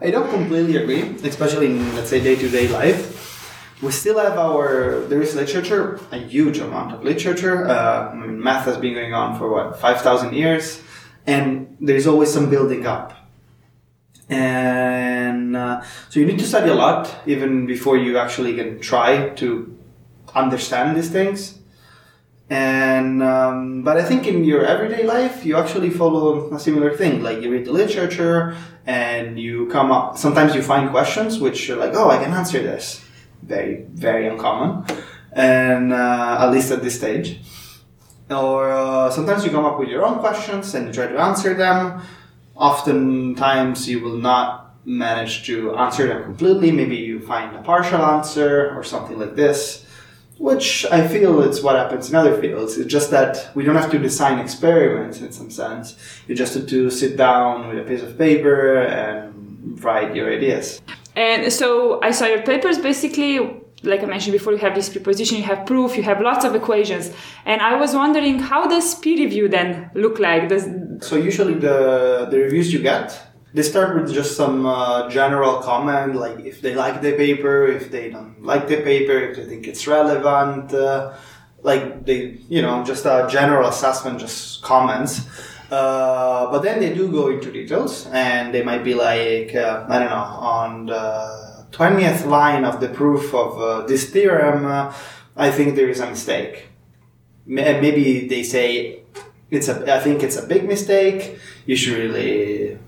I 0.00 0.10
don't 0.10 0.30
completely 0.30 0.76
agree, 0.76 1.02
especially 1.24 1.66
in 1.66 1.96
let's 1.96 2.10
say 2.10 2.20
day-to-day 2.22 2.68
life. 2.68 3.35
We 3.82 3.92
still 3.92 4.18
have 4.18 4.38
our 4.38 5.00
there 5.00 5.20
is 5.20 5.34
literature, 5.34 6.00
a 6.10 6.16
huge 6.18 6.58
amount 6.58 6.94
of 6.94 7.04
literature. 7.04 7.68
Uh, 7.68 8.10
I 8.10 8.14
mean, 8.14 8.42
math 8.42 8.64
has 8.64 8.78
been 8.78 8.94
going 8.94 9.12
on 9.12 9.38
for 9.38 9.50
what 9.52 9.78
five 9.78 10.00
thousand 10.00 10.34
years, 10.34 10.80
and 11.26 11.76
there's 11.80 12.06
always 12.06 12.32
some 12.32 12.48
building 12.48 12.86
up. 12.86 13.12
And 14.28 15.54
uh, 15.56 15.82
so 16.08 16.20
you 16.20 16.26
need 16.26 16.38
to 16.38 16.46
study 16.46 16.70
a 16.70 16.74
lot 16.74 17.14
even 17.26 17.66
before 17.66 17.96
you 17.96 18.18
actually 18.18 18.56
can 18.56 18.80
try 18.80 19.28
to 19.30 19.76
understand 20.34 20.96
these 20.96 21.10
things. 21.10 21.58
And 22.48 23.22
um, 23.22 23.82
but 23.82 23.96
I 23.98 24.04
think 24.04 24.26
in 24.26 24.44
your 24.44 24.64
everyday 24.64 25.04
life 25.04 25.44
you 25.44 25.56
actually 25.56 25.90
follow 25.90 26.52
a 26.54 26.58
similar 26.58 26.96
thing. 26.96 27.22
Like 27.22 27.42
you 27.42 27.50
read 27.50 27.66
the 27.66 27.72
literature 27.72 28.56
and 28.86 29.38
you 29.38 29.66
come 29.66 29.92
up. 29.92 30.16
Sometimes 30.16 30.54
you 30.54 30.62
find 30.62 30.90
questions 30.90 31.38
which 31.38 31.68
you're 31.68 31.76
like, 31.76 31.92
oh, 31.94 32.08
I 32.08 32.22
can 32.22 32.32
answer 32.32 32.62
this. 32.62 33.05
Very 33.42 33.86
very 33.94 34.26
uncommon, 34.26 34.84
and 35.32 35.92
uh, 35.92 36.38
at 36.40 36.50
least 36.50 36.70
at 36.70 36.82
this 36.82 36.96
stage. 36.96 37.40
Or 38.28 38.70
uh, 38.70 39.10
sometimes 39.10 39.44
you 39.44 39.50
come 39.50 39.64
up 39.64 39.78
with 39.78 39.88
your 39.88 40.04
own 40.04 40.18
questions 40.18 40.74
and 40.74 40.88
you 40.88 40.92
try 40.92 41.06
to 41.06 41.18
answer 41.18 41.54
them. 41.54 42.02
Oftentimes 42.56 43.88
you 43.88 44.00
will 44.00 44.16
not 44.16 44.74
manage 44.84 45.46
to 45.46 45.76
answer 45.76 46.08
them 46.08 46.24
completely. 46.24 46.72
Maybe 46.72 46.96
you 46.96 47.20
find 47.20 47.54
a 47.54 47.62
partial 47.62 48.02
answer 48.02 48.74
or 48.74 48.82
something 48.82 49.18
like 49.18 49.36
this 49.36 49.86
which 50.38 50.84
I 50.90 51.06
feel 51.08 51.40
is 51.40 51.62
what 51.62 51.76
happens 51.76 52.10
in 52.10 52.14
other 52.14 52.40
fields. 52.40 52.76
It's 52.76 52.90
just 52.90 53.10
that 53.10 53.50
we 53.54 53.64
don't 53.64 53.76
have 53.76 53.90
to 53.90 53.98
design 53.98 54.38
experiments 54.38 55.20
in 55.20 55.32
some 55.32 55.50
sense. 55.50 55.96
You 56.28 56.34
just 56.34 56.54
have 56.54 56.66
to 56.66 56.90
sit 56.90 57.16
down 57.16 57.68
with 57.68 57.78
a 57.78 57.82
piece 57.82 58.02
of 58.02 58.18
paper 58.18 58.82
and 58.82 59.82
write 59.82 60.14
your 60.14 60.30
ideas. 60.32 60.82
And 61.16 61.50
so 61.52 62.00
I 62.02 62.10
saw 62.10 62.26
your 62.26 62.42
papers 62.42 62.78
basically, 62.78 63.38
like 63.82 64.02
I 64.02 64.06
mentioned 64.06 64.32
before, 64.32 64.52
you 64.52 64.58
have 64.58 64.74
this 64.74 64.88
preposition, 64.90 65.38
you 65.38 65.44
have 65.44 65.64
proof, 65.64 65.96
you 65.96 66.02
have 66.02 66.20
lots 66.20 66.44
of 66.44 66.54
equations. 66.54 67.10
And 67.46 67.62
I 67.62 67.76
was 67.76 67.94
wondering, 67.94 68.38
how 68.38 68.68
does 68.68 68.94
peer 68.96 69.18
review 69.18 69.48
then 69.48 69.90
look 69.94 70.18
like? 70.18 70.48
Does 70.48 70.64
So 71.00 71.16
usually 71.16 71.54
the 71.54 72.28
the 72.30 72.38
reviews 72.38 72.72
you 72.72 72.80
get, 72.80 73.18
they 73.54 73.62
start 73.62 73.96
with 73.96 74.12
just 74.12 74.36
some 74.36 74.66
uh, 74.66 75.08
general 75.08 75.54
comment, 75.62 76.14
like 76.14 76.40
if 76.40 76.60
they 76.60 76.74
like 76.74 77.00
the 77.00 77.12
paper, 77.12 77.66
if 77.66 77.90
they 77.90 78.10
don't 78.10 78.42
like 78.42 78.68
the 78.68 78.82
paper, 78.82 79.16
if 79.26 79.36
they 79.36 79.46
think 79.46 79.66
it's 79.66 79.86
relevant, 79.86 80.74
uh, 80.74 81.14
like 81.62 82.04
they, 82.04 82.38
you 82.48 82.60
know, 82.60 82.84
just 82.84 83.06
a 83.06 83.26
general 83.30 83.68
assessment, 83.68 84.20
just 84.20 84.62
comments. 84.62 85.22
Uh, 85.70 86.50
but 86.50 86.60
then 86.60 86.78
they 86.80 86.94
do 86.94 87.10
go 87.10 87.28
into 87.28 87.50
details, 87.50 88.06
and 88.12 88.54
they 88.54 88.62
might 88.62 88.84
be 88.84 88.94
like, 88.94 89.54
uh, 89.54 89.84
I 89.88 89.98
don't 89.98 90.10
know, 90.10 90.16
on 90.16 90.86
the 90.86 91.66
twentieth 91.72 92.24
line 92.26 92.64
of 92.64 92.80
the 92.80 92.88
proof 92.88 93.34
of 93.34 93.60
uh, 93.60 93.86
this 93.86 94.10
theorem, 94.10 94.64
uh, 94.64 94.94
I 95.36 95.50
think 95.50 95.74
there 95.74 95.88
is 95.88 96.00
a 96.00 96.08
mistake. 96.08 96.68
Maybe 97.46 98.26
they 98.28 98.42
say 98.42 99.00
it's 99.50 99.68
a, 99.68 99.94
I 99.94 100.00
think 100.00 100.22
it's 100.22 100.36
a 100.36 100.46
big 100.46 100.66
mistake. 100.68 101.38
You 101.66 101.76
should 101.76 101.98
really 101.98 102.78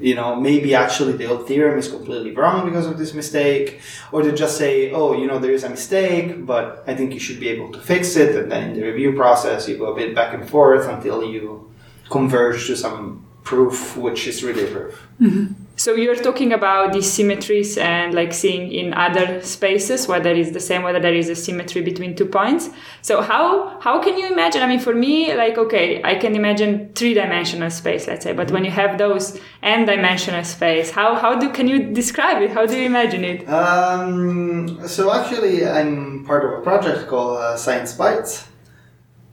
you 0.00 0.14
know, 0.14 0.36
maybe 0.36 0.74
actually 0.74 1.12
the 1.12 1.26
old 1.26 1.48
theorem 1.48 1.78
is 1.78 1.88
completely 1.88 2.30
wrong 2.32 2.64
because 2.64 2.86
of 2.86 2.98
this 2.98 3.14
mistake, 3.14 3.80
or 4.12 4.22
they 4.22 4.32
just 4.32 4.56
say, 4.56 4.92
oh, 4.92 5.12
you 5.12 5.26
know, 5.26 5.38
there 5.38 5.50
is 5.50 5.64
a 5.64 5.68
mistake, 5.68 6.46
but 6.46 6.84
I 6.86 6.94
think 6.94 7.14
you 7.14 7.20
should 7.20 7.40
be 7.40 7.48
able 7.48 7.72
to 7.72 7.80
fix 7.80 8.16
it, 8.16 8.36
and 8.36 8.50
then 8.50 8.70
in 8.70 8.74
the 8.80 8.86
review 8.86 9.14
process, 9.14 9.68
you 9.68 9.76
go 9.76 9.92
a 9.92 9.96
bit 9.96 10.14
back 10.14 10.34
and 10.34 10.48
forth 10.48 10.86
until 10.88 11.24
you 11.24 11.72
converge 12.10 12.66
to 12.66 12.76
some 12.76 13.24
proof 13.48 13.96
which 13.96 14.26
is 14.26 14.44
really 14.44 14.64
a 14.64 14.70
proof. 14.70 15.08
Mm-hmm. 15.20 15.46
So 15.76 15.94
you're 15.94 16.16
talking 16.16 16.52
about 16.52 16.92
these 16.92 17.08
symmetries 17.10 17.78
and 17.78 18.12
like 18.12 18.32
seeing 18.32 18.72
in 18.72 18.92
other 18.92 19.40
spaces 19.42 20.08
whether 20.08 20.30
it's 20.30 20.50
the 20.50 20.60
same, 20.60 20.82
whether 20.82 20.98
there 20.98 21.14
is 21.14 21.28
a 21.28 21.36
symmetry 21.36 21.82
between 21.82 22.16
two 22.16 22.26
points. 22.26 22.68
So 23.00 23.22
how 23.22 23.78
how 23.80 24.02
can 24.02 24.18
you 24.18 24.26
imagine? 24.26 24.60
I 24.62 24.66
mean, 24.66 24.80
for 24.80 24.92
me, 24.92 25.34
like 25.34 25.56
okay, 25.56 26.02
I 26.02 26.16
can 26.16 26.34
imagine 26.34 26.92
three 26.94 27.14
dimensional 27.14 27.70
space, 27.70 28.08
let's 28.08 28.24
say, 28.24 28.32
but 28.32 28.50
when 28.50 28.64
you 28.64 28.72
have 28.72 28.98
those 28.98 29.40
n 29.62 29.86
dimensional 29.86 30.44
space, 30.44 30.90
how 30.90 31.14
how 31.14 31.38
do 31.38 31.48
can 31.48 31.68
you 31.68 31.78
describe 32.00 32.42
it? 32.42 32.50
How 32.50 32.66
do 32.66 32.76
you 32.76 32.84
imagine 32.84 33.24
it? 33.24 33.48
Um, 33.48 34.86
so 34.86 35.12
actually, 35.12 35.64
I'm 35.64 36.24
part 36.26 36.44
of 36.44 36.58
a 36.58 36.60
project 36.60 37.08
called 37.08 37.38
uh, 37.38 37.56
Science 37.56 37.96
Bytes 37.96 38.47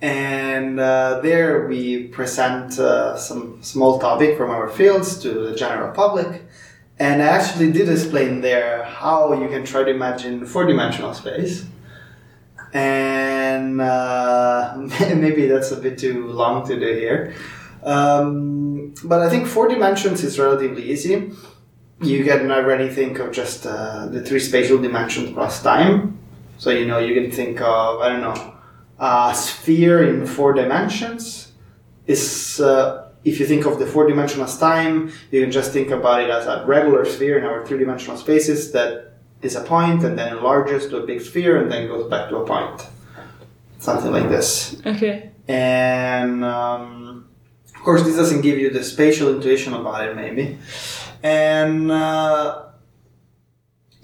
and 0.02 0.80
uh, 0.80 1.22
there 1.22 1.68
we 1.68 2.08
present 2.08 2.78
uh, 2.80 3.18
some 3.18 3.62
small 3.62 4.00
topic 4.00 4.38
from 4.38 4.50
our 4.50 4.70
fields 4.70 5.20
to 5.20 5.30
the 5.30 5.56
general 5.56 5.92
public. 5.94 6.44
And 6.98 7.22
I 7.22 7.28
actually 7.28 7.72
did 7.72 7.90
explain 7.90 8.42
there 8.42 8.84
how 8.84 9.34
you 9.34 9.50
can 9.50 9.66
try 9.66 9.84
to 9.84 9.90
imagine 9.92 10.46
four-dimensional 10.46 11.14
space. 11.14 11.66
And 12.74 13.82
uh, 13.82 14.74
maybe 15.16 15.48
that's 15.48 15.72
a 15.72 15.78
bit 15.78 15.98
too 15.98 16.28
long 16.28 16.66
to 16.68 16.80
do 16.80 16.94
here. 16.94 17.34
Um, 17.84 18.94
but 19.04 19.22
I 19.22 19.30
think 19.30 19.48
four 19.48 19.68
dimensions 19.68 20.24
is 20.24 20.40
relatively 20.40 20.90
easy. 20.90 21.32
You 22.02 22.25
can 22.25 22.52
already 22.52 22.90
think 22.90 23.20
of 23.20 23.32
just 23.32 23.66
uh, 23.66 24.08
the 24.08 24.22
three 24.22 24.40
spatial 24.40 24.78
dimensions 24.78 25.32
plus 25.32 25.62
time. 25.62 26.20
So, 26.58 26.70
you 26.70 26.86
know, 26.86 27.00
you 27.00 27.14
can 27.14 27.32
think 27.32 27.62
of, 27.62 28.02
I 28.02 28.10
don't 28.10 28.22
know, 28.22 28.55
a 29.00 29.34
sphere 29.36 30.04
in 30.04 30.25
four 30.25 30.54
dimensions. 30.54 31.52
Is 32.08 32.60
uh, 32.60 33.06
if 33.24 33.40
you 33.40 33.46
think 33.46 33.66
of 33.66 33.80
the 33.80 33.88
four 33.88 34.08
dimensional 34.08 34.48
time 34.48 35.12
you 35.32 35.42
can 35.42 35.52
just 35.52 35.72
think 35.72 35.90
about 35.90 36.22
it 36.22 36.30
as 36.30 36.46
a 36.46 36.64
regular 36.66 37.04
sphere 37.04 37.40
in 37.40 37.44
our 37.44 37.66
three 37.66 37.80
dimensional 37.80 38.18
spaces 38.18 38.72
that 38.72 39.14
is 39.42 39.56
a 39.56 39.62
point 39.62 40.04
and 40.04 40.18
then 40.18 40.38
enlarges 40.38 40.88
to 40.88 40.98
a 40.98 41.06
big 41.06 41.20
sphere 41.20 41.62
and 41.62 41.72
then 41.72 41.88
goes 41.88 42.10
back 42.10 42.30
to 42.30 42.38
a 42.38 42.46
point. 42.46 42.88
Something 43.80 44.12
like 44.12 44.30
this. 44.30 44.80
Okay. 44.86 45.32
And 45.48 46.46
um, 46.46 47.28
of 47.75 47.82
course 47.82 48.04
this 48.04 48.16
doesn't 48.16 48.42
give 48.42 48.60
you 48.60 48.70
the 48.70 48.84
spatial 48.84 49.34
intuition 49.34 49.74
about 49.74 50.08
it 50.08 50.16
maybe. 50.16 50.60
And 51.24 51.92
uh, 51.92 52.66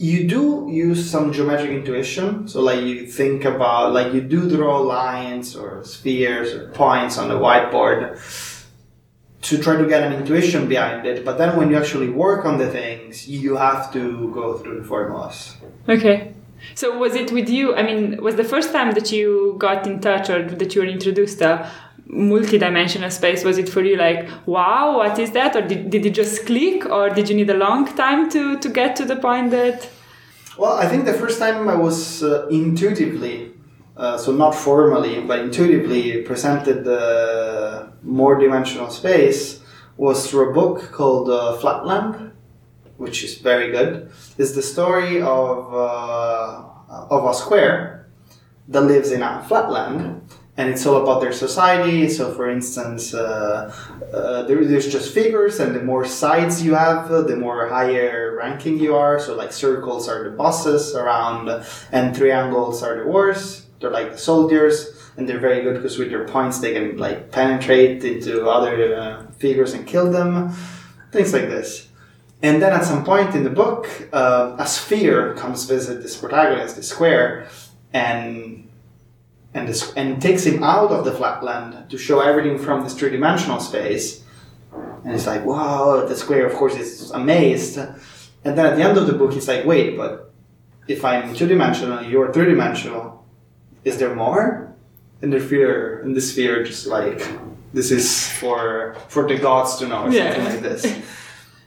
you 0.01 0.27
do 0.27 0.67
use 0.67 1.11
some 1.11 1.31
geometric 1.31 1.69
intuition. 1.69 2.47
So 2.47 2.59
like 2.61 2.81
you 2.81 3.05
think 3.05 3.45
about 3.45 3.93
like 3.93 4.13
you 4.13 4.21
do 4.21 4.49
draw 4.49 4.79
lines 4.79 5.55
or 5.55 5.83
spheres 5.83 6.53
or 6.53 6.69
points 6.69 7.19
on 7.19 7.29
the 7.29 7.35
whiteboard 7.35 8.17
to 9.43 9.57
try 9.61 9.75
to 9.77 9.87
get 9.87 10.01
an 10.01 10.13
intuition 10.13 10.67
behind 10.67 11.05
it. 11.05 11.23
But 11.23 11.37
then 11.37 11.55
when 11.55 11.69
you 11.69 11.77
actually 11.77 12.09
work 12.09 12.45
on 12.45 12.57
the 12.57 12.67
things, 12.67 13.27
you 13.27 13.57
have 13.57 13.93
to 13.93 14.31
go 14.33 14.57
through 14.57 14.81
the 14.81 14.87
formulas. 14.87 15.55
Okay. 15.87 16.33
So 16.73 16.97
was 16.97 17.13
it 17.13 17.31
with 17.31 17.49
you? 17.49 17.75
I 17.75 17.83
mean, 17.83 18.21
was 18.23 18.35
the 18.37 18.43
first 18.43 18.71
time 18.71 18.91
that 18.93 19.11
you 19.11 19.55
got 19.59 19.85
in 19.85 19.99
touch 19.99 20.31
or 20.31 20.47
that 20.47 20.73
you 20.73 20.81
were 20.81 20.87
introduced 20.87 21.41
multi-dimensional 22.05 23.09
space 23.09 23.43
was 23.43 23.57
it 23.57 23.69
for 23.69 23.81
you 23.81 23.95
like 23.95 24.27
wow 24.45 24.97
what 24.97 25.17
is 25.19 25.31
that? 25.31 25.55
Or 25.55 25.61
did, 25.61 25.89
did 25.89 26.05
it 26.05 26.13
just 26.13 26.45
click? 26.45 26.85
Or 26.85 27.09
did 27.09 27.29
you 27.29 27.35
need 27.35 27.49
a 27.49 27.57
long 27.57 27.85
time 27.95 28.29
to 28.31 28.59
to 28.59 28.69
get 28.69 28.95
to 28.97 29.05
the 29.05 29.15
point 29.15 29.51
that 29.51 29.89
well 30.57 30.73
i 30.73 30.85
think 30.87 31.05
the 31.05 31.13
first 31.13 31.39
time 31.39 31.69
i 31.69 31.75
was 31.75 32.23
uh, 32.23 32.47
intuitively 32.49 33.51
uh, 33.95 34.17
so 34.17 34.31
not 34.31 34.53
formally 34.53 35.21
but 35.21 35.39
intuitively 35.39 36.21
presented 36.23 36.83
the 36.83 37.91
more 38.03 38.37
dimensional 38.37 38.89
space 38.89 39.61
was 39.97 40.29
through 40.29 40.49
a 40.49 40.53
book 40.53 40.91
called 40.91 41.29
uh, 41.29 41.57
flatland 41.57 42.31
which 43.01 43.23
is 43.23 43.39
very 43.39 43.71
good. 43.71 44.11
It's 44.37 44.53
the 44.53 44.61
story 44.61 45.21
of 45.21 45.73
uh, 45.73 46.63
of 47.09 47.25
a 47.25 47.33
square 47.33 48.07
that 48.67 48.81
lives 48.81 49.11
in 49.11 49.23
a 49.23 49.43
flatland 49.47 50.21
and 50.61 50.69
it's 50.69 50.85
all 50.85 51.01
about 51.01 51.21
their 51.21 51.33
society. 51.33 52.07
So, 52.07 52.31
for 52.35 52.47
instance, 52.47 53.15
uh, 53.15 53.73
uh, 54.13 54.43
there, 54.43 54.63
there's 54.63 54.91
just 54.91 55.11
figures, 55.11 55.59
and 55.59 55.75
the 55.75 55.81
more 55.81 56.05
sides 56.05 56.61
you 56.63 56.75
have, 56.75 57.11
uh, 57.11 57.23
the 57.23 57.35
more 57.35 57.67
higher 57.67 58.35
ranking 58.37 58.77
you 58.77 58.95
are. 58.95 59.19
So, 59.19 59.35
like 59.35 59.51
circles 59.51 60.07
are 60.07 60.23
the 60.23 60.29
bosses 60.29 60.95
around, 60.95 61.49
and 61.91 62.15
triangles 62.15 62.83
are 62.83 62.95
the 63.03 63.07
wars. 63.09 63.65
They're 63.79 63.89
like 63.89 64.11
the 64.11 64.19
soldiers, 64.19 65.09
and 65.17 65.27
they're 65.27 65.39
very 65.39 65.63
good 65.63 65.77
because 65.77 65.97
with 65.97 66.11
their 66.11 66.27
points 66.27 66.59
they 66.59 66.73
can 66.73 66.97
like 66.97 67.31
penetrate 67.31 68.03
into 68.03 68.47
other 68.47 68.95
uh, 68.95 69.31
figures 69.39 69.73
and 69.73 69.87
kill 69.87 70.11
them. 70.11 70.53
Things 71.11 71.33
like 71.33 71.49
this. 71.49 71.87
And 72.43 72.61
then 72.61 72.71
at 72.71 72.85
some 72.85 73.03
point 73.03 73.33
in 73.35 73.43
the 73.43 73.49
book, 73.49 73.87
uh, 74.13 74.55
a 74.59 74.67
sphere 74.67 75.33
comes 75.35 75.65
visit 75.65 76.03
this 76.03 76.15
protagonist, 76.17 76.75
the 76.75 76.83
square, 76.83 77.47
and 77.93 78.67
and, 79.53 79.67
this, 79.67 79.93
and 79.93 80.21
takes 80.21 80.43
him 80.45 80.63
out 80.63 80.91
of 80.91 81.05
the 81.05 81.11
flatland 81.11 81.89
to 81.89 81.97
show 81.97 82.21
everything 82.21 82.57
from 82.57 82.83
this 82.83 82.93
three-dimensional 82.93 83.59
space. 83.59 84.23
And 85.03 85.13
it's 85.13 85.27
like, 85.27 85.45
wow, 85.45 86.05
the 86.05 86.15
square, 86.15 86.45
of 86.45 86.53
course, 86.53 86.75
is 86.75 87.11
amazed. 87.11 87.77
And 87.77 88.57
then 88.57 88.65
at 88.65 88.75
the 88.77 88.83
end 88.83 88.97
of 88.97 89.07
the 89.07 89.13
book, 89.13 89.33
he's 89.33 89.47
like, 89.47 89.65
wait, 89.65 89.97
but 89.97 90.33
if 90.87 91.03
I'm 91.03 91.33
two-dimensional, 91.33 92.03
you're 92.03 92.31
three-dimensional, 92.31 93.25
is 93.83 93.97
there 93.97 94.15
more? 94.15 94.73
And 95.21 95.31
the 95.31 95.39
fear, 95.39 96.01
and 96.01 96.15
the 96.15 96.21
sphere, 96.21 96.63
just 96.63 96.87
like, 96.87 97.21
this 97.73 97.91
is 97.91 98.29
for 98.29 98.95
for 99.07 99.27
the 99.27 99.37
gods 99.37 99.77
to 99.77 99.87
know, 99.87 100.03
or 100.03 100.11
yeah. 100.11 100.33
something 100.33 100.53
like 100.53 100.61
this. 100.61 100.81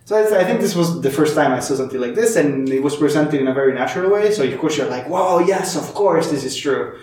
So 0.05 0.17
I 0.19 0.45
think 0.45 0.61
this 0.61 0.75
was 0.75 1.01
the 1.01 1.11
first 1.11 1.35
time 1.35 1.53
I 1.53 1.61
saw 1.61 1.77
something 1.77 2.01
like 2.01 2.15
this, 2.15 2.37
and 2.37 2.69
it 2.69 2.83
was 2.83 2.97
presented 2.97 3.41
in 3.41 3.49
a 3.49 3.55
very 3.55 3.73
natural 3.73 4.11
way. 4.11 4.31
So 4.33 4.45
of 4.45 4.59
course 4.59 4.77
you're 4.77 4.91
like, 4.91 5.09
"Wow, 5.09 5.39
yes, 5.39 5.77
of 5.77 5.95
course, 5.95 6.31
this 6.31 6.45
is 6.45 6.55
true." 6.57 6.99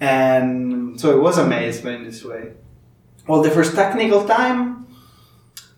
And 0.00 1.00
so 1.00 1.16
it 1.16 1.20
was 1.20 1.38
amazement 1.38 2.00
in 2.00 2.04
this 2.04 2.24
way. 2.24 2.52
Well, 3.26 3.42
the 3.42 3.50
first 3.50 3.74
technical 3.74 4.26
time, 4.26 4.86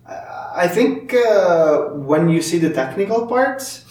I 0.06 0.68
think 0.68 1.14
uh, 1.14 1.90
when 1.94 2.28
you 2.28 2.42
see 2.42 2.58
the 2.58 2.70
technical 2.70 3.26
parts, 3.26 3.84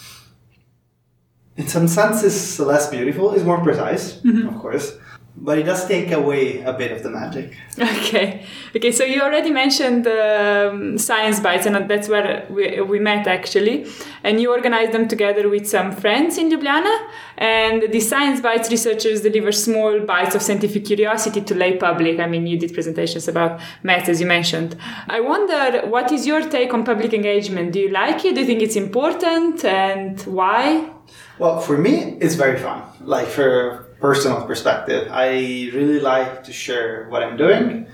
in 1.56 1.66
some 1.66 1.88
sense, 1.88 2.22
it's 2.22 2.58
less 2.58 2.88
beautiful. 2.90 3.32
It's 3.32 3.44
more 3.44 3.60
precise, 3.60 4.20
mm-hmm. 4.20 4.48
of 4.48 4.58
course 4.60 4.98
but 5.40 5.58
it 5.58 5.64
does 5.64 5.86
take 5.86 6.10
away 6.10 6.60
a 6.62 6.72
bit 6.72 6.90
of 6.92 7.02
the 7.02 7.10
magic. 7.10 7.56
Okay, 7.78 8.44
okay. 8.74 8.92
So 8.92 9.04
you 9.04 9.20
already 9.22 9.50
mentioned 9.50 10.06
um, 10.06 10.98
Science 10.98 11.40
bites, 11.40 11.64
and 11.66 11.88
that's 11.88 12.08
where 12.08 12.46
we, 12.50 12.80
we 12.80 12.98
met 12.98 13.26
actually. 13.26 13.86
And 14.24 14.40
you 14.40 14.52
organized 14.52 14.92
them 14.92 15.06
together 15.06 15.48
with 15.48 15.68
some 15.68 15.92
friends 15.92 16.38
in 16.38 16.50
Ljubljana. 16.50 17.08
And 17.36 17.82
the 17.92 18.00
Science 18.00 18.40
bites 18.40 18.70
researchers 18.70 19.20
deliver 19.20 19.52
small 19.52 20.00
bites 20.00 20.34
of 20.34 20.42
scientific 20.42 20.84
curiosity 20.84 21.40
to 21.42 21.54
lay 21.54 21.76
public. 21.76 22.18
I 22.18 22.26
mean, 22.26 22.46
you 22.46 22.58
did 22.58 22.74
presentations 22.74 23.28
about 23.28 23.60
math, 23.82 24.08
as 24.08 24.20
you 24.20 24.26
mentioned. 24.26 24.76
I 25.08 25.20
wonder, 25.20 25.86
what 25.86 26.10
is 26.10 26.26
your 26.26 26.42
take 26.48 26.74
on 26.74 26.84
public 26.84 27.14
engagement? 27.14 27.72
Do 27.72 27.78
you 27.78 27.90
like 27.90 28.24
it? 28.24 28.34
Do 28.34 28.40
you 28.40 28.46
think 28.46 28.62
it's 28.62 28.76
important, 28.76 29.64
and 29.64 30.20
why? 30.22 30.90
Well, 31.38 31.60
for 31.60 31.78
me, 31.78 32.18
it's 32.20 32.34
very 32.34 32.58
fun. 32.58 32.82
Like 33.00 33.28
for 33.28 33.87
personal 34.00 34.46
perspective. 34.46 35.08
I 35.10 35.70
really 35.74 36.00
like 36.00 36.44
to 36.44 36.52
share 36.52 37.08
what 37.08 37.22
I'm 37.22 37.36
doing, 37.36 37.86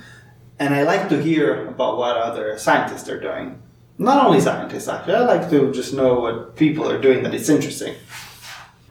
and 0.58 0.75
I 0.75 0.82
like 0.82 1.08
to 1.08 1.23
hear 1.23 1.66
about 1.68 1.99
what 1.99 2.16
other 2.16 2.58
scientists 2.58 3.08
are 3.08 3.20
doing. 3.20 3.62
Not 3.96 4.26
only 4.26 4.40
scientists, 4.40 4.88
actually, 4.88 5.14
I 5.14 5.20
like 5.20 5.50
to 5.50 5.73
just 5.73 5.94
know 5.94 6.20
what 6.20 6.56
people 6.56 6.90
are 6.90 7.00
doing 7.00 7.23
that 7.23 7.34
it's 7.34 7.49
interesting. 7.49 7.94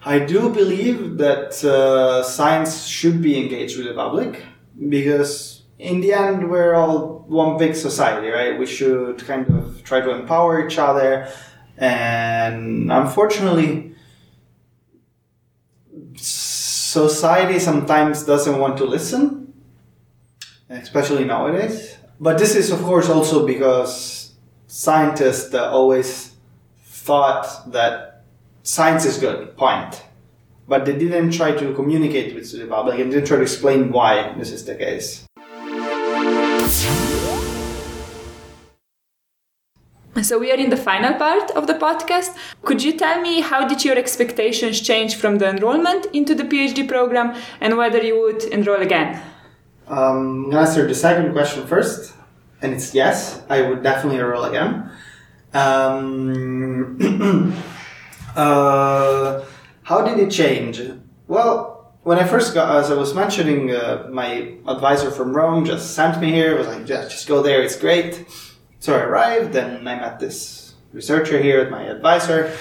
I 0.06 0.20
do 0.20 0.50
believe 0.50 1.18
that 1.18 1.64
uh, 1.64 2.24
science 2.24 2.86
should 2.86 3.22
be 3.22 3.38
engaged 3.38 3.78
with 3.78 3.88
the 3.88 3.94
public 3.94 4.44
because, 4.90 5.64
in 5.80 6.02
the 6.02 6.14
end, 6.14 6.50
we're 6.50 6.74
all 6.74 7.26
one 7.28 7.58
big 7.58 7.76
society, 7.76 8.28
right? 8.28 8.58
We 8.58 8.66
should 8.66 9.26
kind 9.26 9.48
of 9.50 9.84
try 9.84 10.02
to 10.02 10.12
empower 10.12 10.66
each 10.66 10.78
other, 10.78 11.30
and 11.78 12.92
unfortunately, 12.92 13.96
society 16.94 17.58
sometimes 17.58 18.24
doesn't 18.24 18.60
want 18.60 18.78
to 18.78 18.86
listen, 18.86 19.54
especially 20.70 21.26
nowadays. 21.26 21.98
But 22.20 22.38
this 22.38 22.56
is, 22.56 22.70
of 22.70 22.82
course, 22.82 23.10
also 23.10 23.46
because 23.46 24.34
scientists 24.68 25.54
always 25.56 26.36
thought 26.86 27.72
that 27.72 28.24
science 28.62 29.06
is 29.06 29.18
good, 29.18 29.58
point. 29.58 30.04
But 30.68 30.86
they 30.86 30.98
didn't 30.98 31.32
try 31.32 31.52
to 31.52 31.74
communicate 31.74 32.36
with 32.36 32.52
the 32.52 32.68
public 32.68 33.00
and 33.00 33.12
didn't 33.12 33.28
try 33.28 33.38
to 33.38 33.44
explain 33.44 33.92
why 33.92 34.34
this 34.38 34.52
is 34.52 34.64
the 34.64 34.76
case. 34.76 35.26
So 40.24 40.40
we 40.40 40.52
are 40.54 40.56
in 40.56 40.70
the 40.70 40.78
final 40.78 41.14
part 41.16 41.52
of 41.52 41.68
the 41.68 41.74
podcast. 41.74 42.38
Could 42.64 42.82
you 42.82 42.98
tell 42.98 43.22
me 43.22 43.42
how 43.42 43.68
did 43.68 43.84
your 43.84 43.98
expectations 43.98 44.80
change 44.80 45.16
from 45.16 45.38
the 45.38 45.50
enrollment 45.50 46.06
into 46.14 46.34
the 46.34 46.46
PhD 46.46 46.88
program 46.88 47.36
and 47.60 47.76
whether 47.78 48.02
you 48.02 48.20
would 48.22 48.44
enroll 48.46 48.82
again? 48.82 49.22
Um, 49.88 50.46
I'm 50.46 50.50
gonna 50.52 50.62
answer 50.62 50.88
the 50.88 50.96
second 50.96 51.34
question 51.34 51.68
first, 51.68 52.14
and 52.62 52.74
it's 52.74 52.96
yes, 52.96 53.42
I 53.50 53.64
would 53.64 53.84
definitely 53.84 54.20
enroll 54.20 54.46
again. 54.46 54.90
Um, 55.54 56.98
uh, 58.36 59.44
how 59.84 60.06
did 60.06 60.20
it 60.20 60.32
change? 60.32 60.82
Well, 61.28 61.94
when 62.04 62.18
I 62.18 62.24
first 62.24 62.54
got, 62.54 62.78
as 62.78 62.92
I 62.92 62.96
was 62.96 63.14
mentioning, 63.14 63.72
uh, 63.72 64.08
my 64.10 64.56
advisor 64.68 65.12
from 65.12 65.36
Rome 65.36 65.66
just 65.66 65.96
sent 65.96 66.22
me 66.22 66.32
here. 66.32 66.58
Was 66.58 66.68
like, 66.68 66.86
just, 66.86 67.12
just 67.12 67.28
go 67.28 67.44
there. 67.44 67.62
It's 67.62 67.76
great. 67.76 68.26
So 68.84 68.94
I 68.94 69.00
arrived, 69.00 69.56
and 69.56 69.88
I 69.88 69.96
met 69.96 70.20
this 70.20 70.74
researcher 70.92 71.42
here, 71.42 71.70
my 71.70 71.84
advisor, 71.84 72.52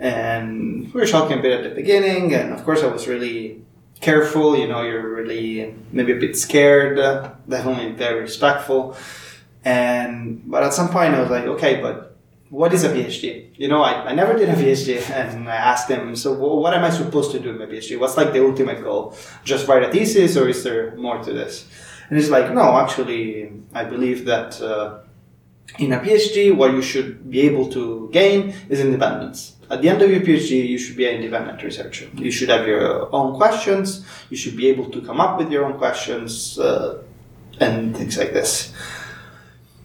and 0.00 0.92
we 0.92 1.00
were 1.00 1.06
talking 1.06 1.38
a 1.38 1.40
bit 1.40 1.52
at 1.52 1.62
the 1.62 1.70
beginning. 1.70 2.34
And 2.34 2.52
of 2.52 2.64
course, 2.64 2.82
I 2.82 2.88
was 2.88 3.06
really 3.06 3.62
careful. 4.00 4.58
You 4.58 4.66
know, 4.66 4.82
you're 4.82 5.08
really 5.14 5.76
maybe 5.92 6.10
a 6.10 6.16
bit 6.16 6.36
scared. 6.36 6.98
Uh, 6.98 7.34
definitely 7.48 7.92
very 7.92 8.18
respectful. 8.18 8.96
And 9.64 10.42
but 10.50 10.64
at 10.64 10.74
some 10.74 10.88
point, 10.88 11.14
I 11.14 11.20
was 11.20 11.30
like, 11.30 11.44
okay, 11.44 11.80
but 11.80 12.16
what 12.48 12.74
is 12.74 12.82
a 12.82 12.88
PhD? 12.88 13.50
You 13.54 13.68
know, 13.68 13.80
I, 13.80 14.10
I 14.10 14.12
never 14.12 14.36
did 14.36 14.48
a 14.48 14.54
PhD, 14.54 15.08
and 15.08 15.48
I 15.48 15.54
asked 15.54 15.88
him, 15.88 16.16
so 16.16 16.32
what 16.32 16.74
am 16.74 16.82
I 16.82 16.90
supposed 16.90 17.30
to 17.30 17.38
do 17.38 17.50
in 17.50 17.58
my 17.58 17.66
PhD? 17.66 17.96
What's 17.96 18.16
like 18.16 18.32
the 18.32 18.44
ultimate 18.44 18.82
goal? 18.82 19.14
Just 19.44 19.68
write 19.68 19.84
a 19.84 19.92
thesis, 19.92 20.36
or 20.36 20.48
is 20.48 20.64
there 20.64 20.96
more 20.96 21.22
to 21.22 21.32
this? 21.32 21.68
And 22.08 22.18
he's 22.18 22.28
like, 22.28 22.52
no, 22.52 22.76
actually, 22.76 23.52
I 23.72 23.84
believe 23.84 24.24
that 24.24 24.60
uh, 24.60 25.02
in 25.78 25.92
a 25.92 26.00
PhD, 26.00 26.54
what 26.54 26.72
you 26.72 26.82
should 26.82 27.30
be 27.30 27.40
able 27.42 27.70
to 27.72 28.08
gain 28.12 28.54
is 28.68 28.80
independence. 28.80 29.56
At 29.70 29.82
the 29.82 29.88
end 29.88 30.02
of 30.02 30.10
your 30.10 30.20
PhD, 30.20 30.68
you 30.68 30.78
should 30.78 30.96
be 30.96 31.06
an 31.06 31.16
independent 31.16 31.62
researcher. 31.62 32.08
You 32.14 32.30
should 32.30 32.48
have 32.48 32.66
your 32.66 33.14
own 33.14 33.36
questions. 33.36 34.04
You 34.28 34.36
should 34.36 34.56
be 34.56 34.68
able 34.68 34.90
to 34.90 35.00
come 35.00 35.20
up 35.20 35.38
with 35.38 35.50
your 35.52 35.64
own 35.64 35.78
questions 35.78 36.58
uh, 36.58 37.02
and 37.60 37.96
things 37.96 38.18
like 38.18 38.32
this. 38.32 38.72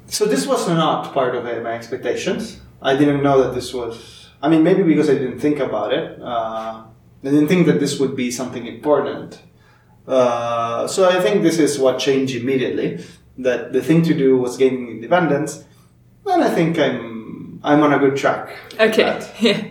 So 0.07 0.25
this 0.25 0.47
was 0.47 0.67
not 0.67 1.13
part 1.13 1.35
of 1.35 1.43
my 1.43 1.73
expectations. 1.73 2.61
I 2.81 2.95
didn't 2.95 3.21
know 3.21 3.43
that 3.43 3.53
this 3.53 3.73
was. 3.73 4.29
I 4.41 4.49
mean, 4.49 4.63
maybe 4.63 4.83
because 4.83 5.09
I 5.09 5.13
didn't 5.13 5.39
think 5.39 5.59
about 5.59 5.93
it. 5.93 6.21
Uh, 6.21 6.83
I 7.23 7.29
didn't 7.29 7.47
think 7.47 7.65
that 7.67 7.79
this 7.79 7.99
would 7.99 8.15
be 8.15 8.31
something 8.31 8.65
important. 8.67 9.41
Uh, 10.07 10.87
so 10.87 11.09
I 11.09 11.19
think 11.19 11.41
this 11.41 11.57
is 11.57 11.79
what 11.79 11.99
changed 11.99 12.35
immediately. 12.35 13.03
That 13.37 13.73
the 13.73 13.81
thing 13.81 14.03
to 14.03 14.13
do 14.13 14.37
was 14.37 14.57
gaining 14.57 14.87
independence, 14.87 15.65
and 16.34 16.44
I 16.44 16.50
think 16.50 16.77
I'm 16.79 17.60
I'm 17.63 17.82
on 17.84 17.94
a 17.94 18.00
good 18.00 18.15
track. 18.15 18.55
Okay, 18.79 19.20
yeah, 19.39 19.63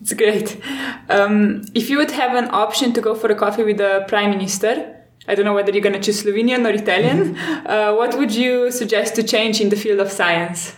it's 0.00 0.14
great. 0.14 0.60
Um, 1.08 1.62
if 1.74 1.90
you 1.90 1.98
would 1.98 2.10
have 2.10 2.34
an 2.34 2.48
option 2.52 2.92
to 2.94 3.00
go 3.00 3.14
for 3.14 3.30
a 3.30 3.34
coffee 3.34 3.64
with 3.64 3.78
the 3.78 4.04
prime 4.08 4.30
minister, 4.30 5.02
I 5.28 5.34
don't 5.34 5.44
know 5.44 5.54
whether 5.54 5.70
you're 5.70 5.82
going 5.82 5.94
to 5.94 6.00
choose 6.00 6.22
Slovenian 6.22 6.64
or 6.66 6.74
Italian. 6.74 7.36
uh, 7.66 7.94
what 7.94 8.16
would 8.18 8.34
you 8.34 8.70
suggest 8.70 9.14
to 9.16 9.22
change 9.22 9.60
in 9.60 9.68
the 9.68 9.76
field 9.76 10.00
of 10.00 10.10
science? 10.10 10.74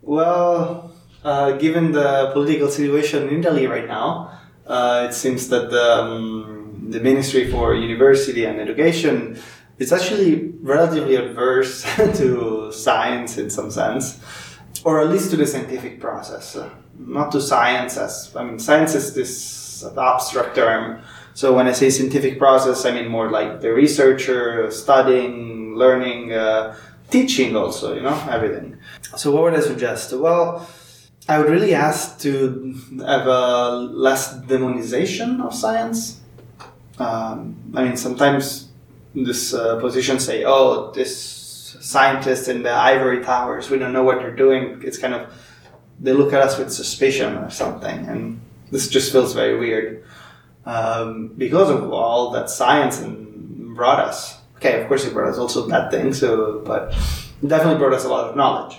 Well, 0.00 0.92
uh, 1.22 1.52
given 1.52 1.92
the 1.92 2.30
political 2.32 2.68
situation 2.68 3.28
in 3.28 3.40
Italy 3.40 3.66
right 3.66 3.86
now, 3.86 4.40
uh, 4.66 5.06
it 5.08 5.14
seems 5.14 5.48
that 5.48 5.70
the, 5.70 6.02
um, 6.02 6.86
the 6.88 7.00
Ministry 7.00 7.50
for 7.50 7.74
University 7.74 8.44
and 8.44 8.58
Education 8.60 9.38
is 9.78 9.92
actually 9.92 10.52
relatively 10.62 11.16
adverse 11.16 11.82
to 11.96 12.70
science 12.72 13.38
in 13.38 13.50
some 13.50 13.70
sense, 13.70 14.20
or 14.84 15.00
at 15.00 15.08
least 15.08 15.30
to 15.30 15.36
the 15.36 15.46
scientific 15.46 16.00
process. 16.00 16.56
not 16.98 17.32
to 17.32 17.40
science 17.40 17.96
as, 17.96 18.34
I 18.36 18.44
mean, 18.44 18.58
science 18.58 18.94
is 18.94 19.14
this 19.14 19.84
abstract 19.96 20.54
term 20.54 21.02
so 21.34 21.54
when 21.54 21.66
I 21.66 21.72
say 21.72 21.88
scientific 21.90 22.38
process, 22.38 22.84
I 22.84 22.92
mean 22.92 23.08
more 23.08 23.30
like 23.30 23.60
the 23.60 23.72
researcher 23.72 24.70
studying, 24.70 25.74
learning, 25.74 26.32
uh, 26.32 26.76
teaching 27.10 27.56
also, 27.56 27.94
you 27.94 28.02
know, 28.02 28.18
everything. 28.30 28.76
So 29.16 29.32
what 29.32 29.42
would 29.44 29.54
I 29.54 29.60
suggest? 29.60 30.12
Well, 30.12 30.68
I 31.28 31.38
would 31.38 31.48
really 31.48 31.74
ask 31.74 32.18
to 32.20 32.74
have 33.06 33.26
a 33.26 33.70
less 33.90 34.34
demonization 34.40 35.40
of 35.42 35.54
science. 35.54 36.20
Um, 36.98 37.56
I 37.74 37.84
mean, 37.84 37.96
sometimes 37.96 38.68
this 39.14 39.54
uh, 39.54 39.78
position 39.80 40.18
say, 40.18 40.44
"Oh, 40.44 40.90
this 40.92 41.76
scientist 41.80 42.48
in 42.48 42.62
the 42.62 42.72
ivory 42.72 43.24
towers, 43.24 43.70
we 43.70 43.78
don't 43.78 43.92
know 43.92 44.04
what 44.04 44.18
they're 44.18 44.34
doing." 44.34 44.82
It's 44.84 44.98
kind 44.98 45.14
of 45.14 45.32
they 46.00 46.12
look 46.12 46.32
at 46.32 46.40
us 46.40 46.58
with 46.58 46.72
suspicion 46.72 47.36
or 47.36 47.50
something, 47.50 48.06
and 48.08 48.40
this 48.70 48.88
just 48.88 49.12
feels 49.12 49.34
very 49.34 49.58
weird 49.58 50.04
um, 50.66 51.28
because 51.36 51.70
of 51.70 51.92
all 51.92 52.30
that 52.30 52.50
science 52.50 53.02
brought 53.74 54.00
us. 54.00 54.38
Okay, 54.56 54.80
of 54.80 54.88
course, 54.88 55.04
it 55.04 55.12
brought 55.12 55.30
us 55.30 55.38
also 55.38 55.68
bad 55.68 55.90
things, 55.90 56.18
so 56.20 56.62
but 56.64 56.90
definitely 57.46 57.78
brought 57.78 57.94
us 57.94 58.04
a 58.04 58.08
lot 58.08 58.28
of 58.28 58.36
knowledge. 58.36 58.78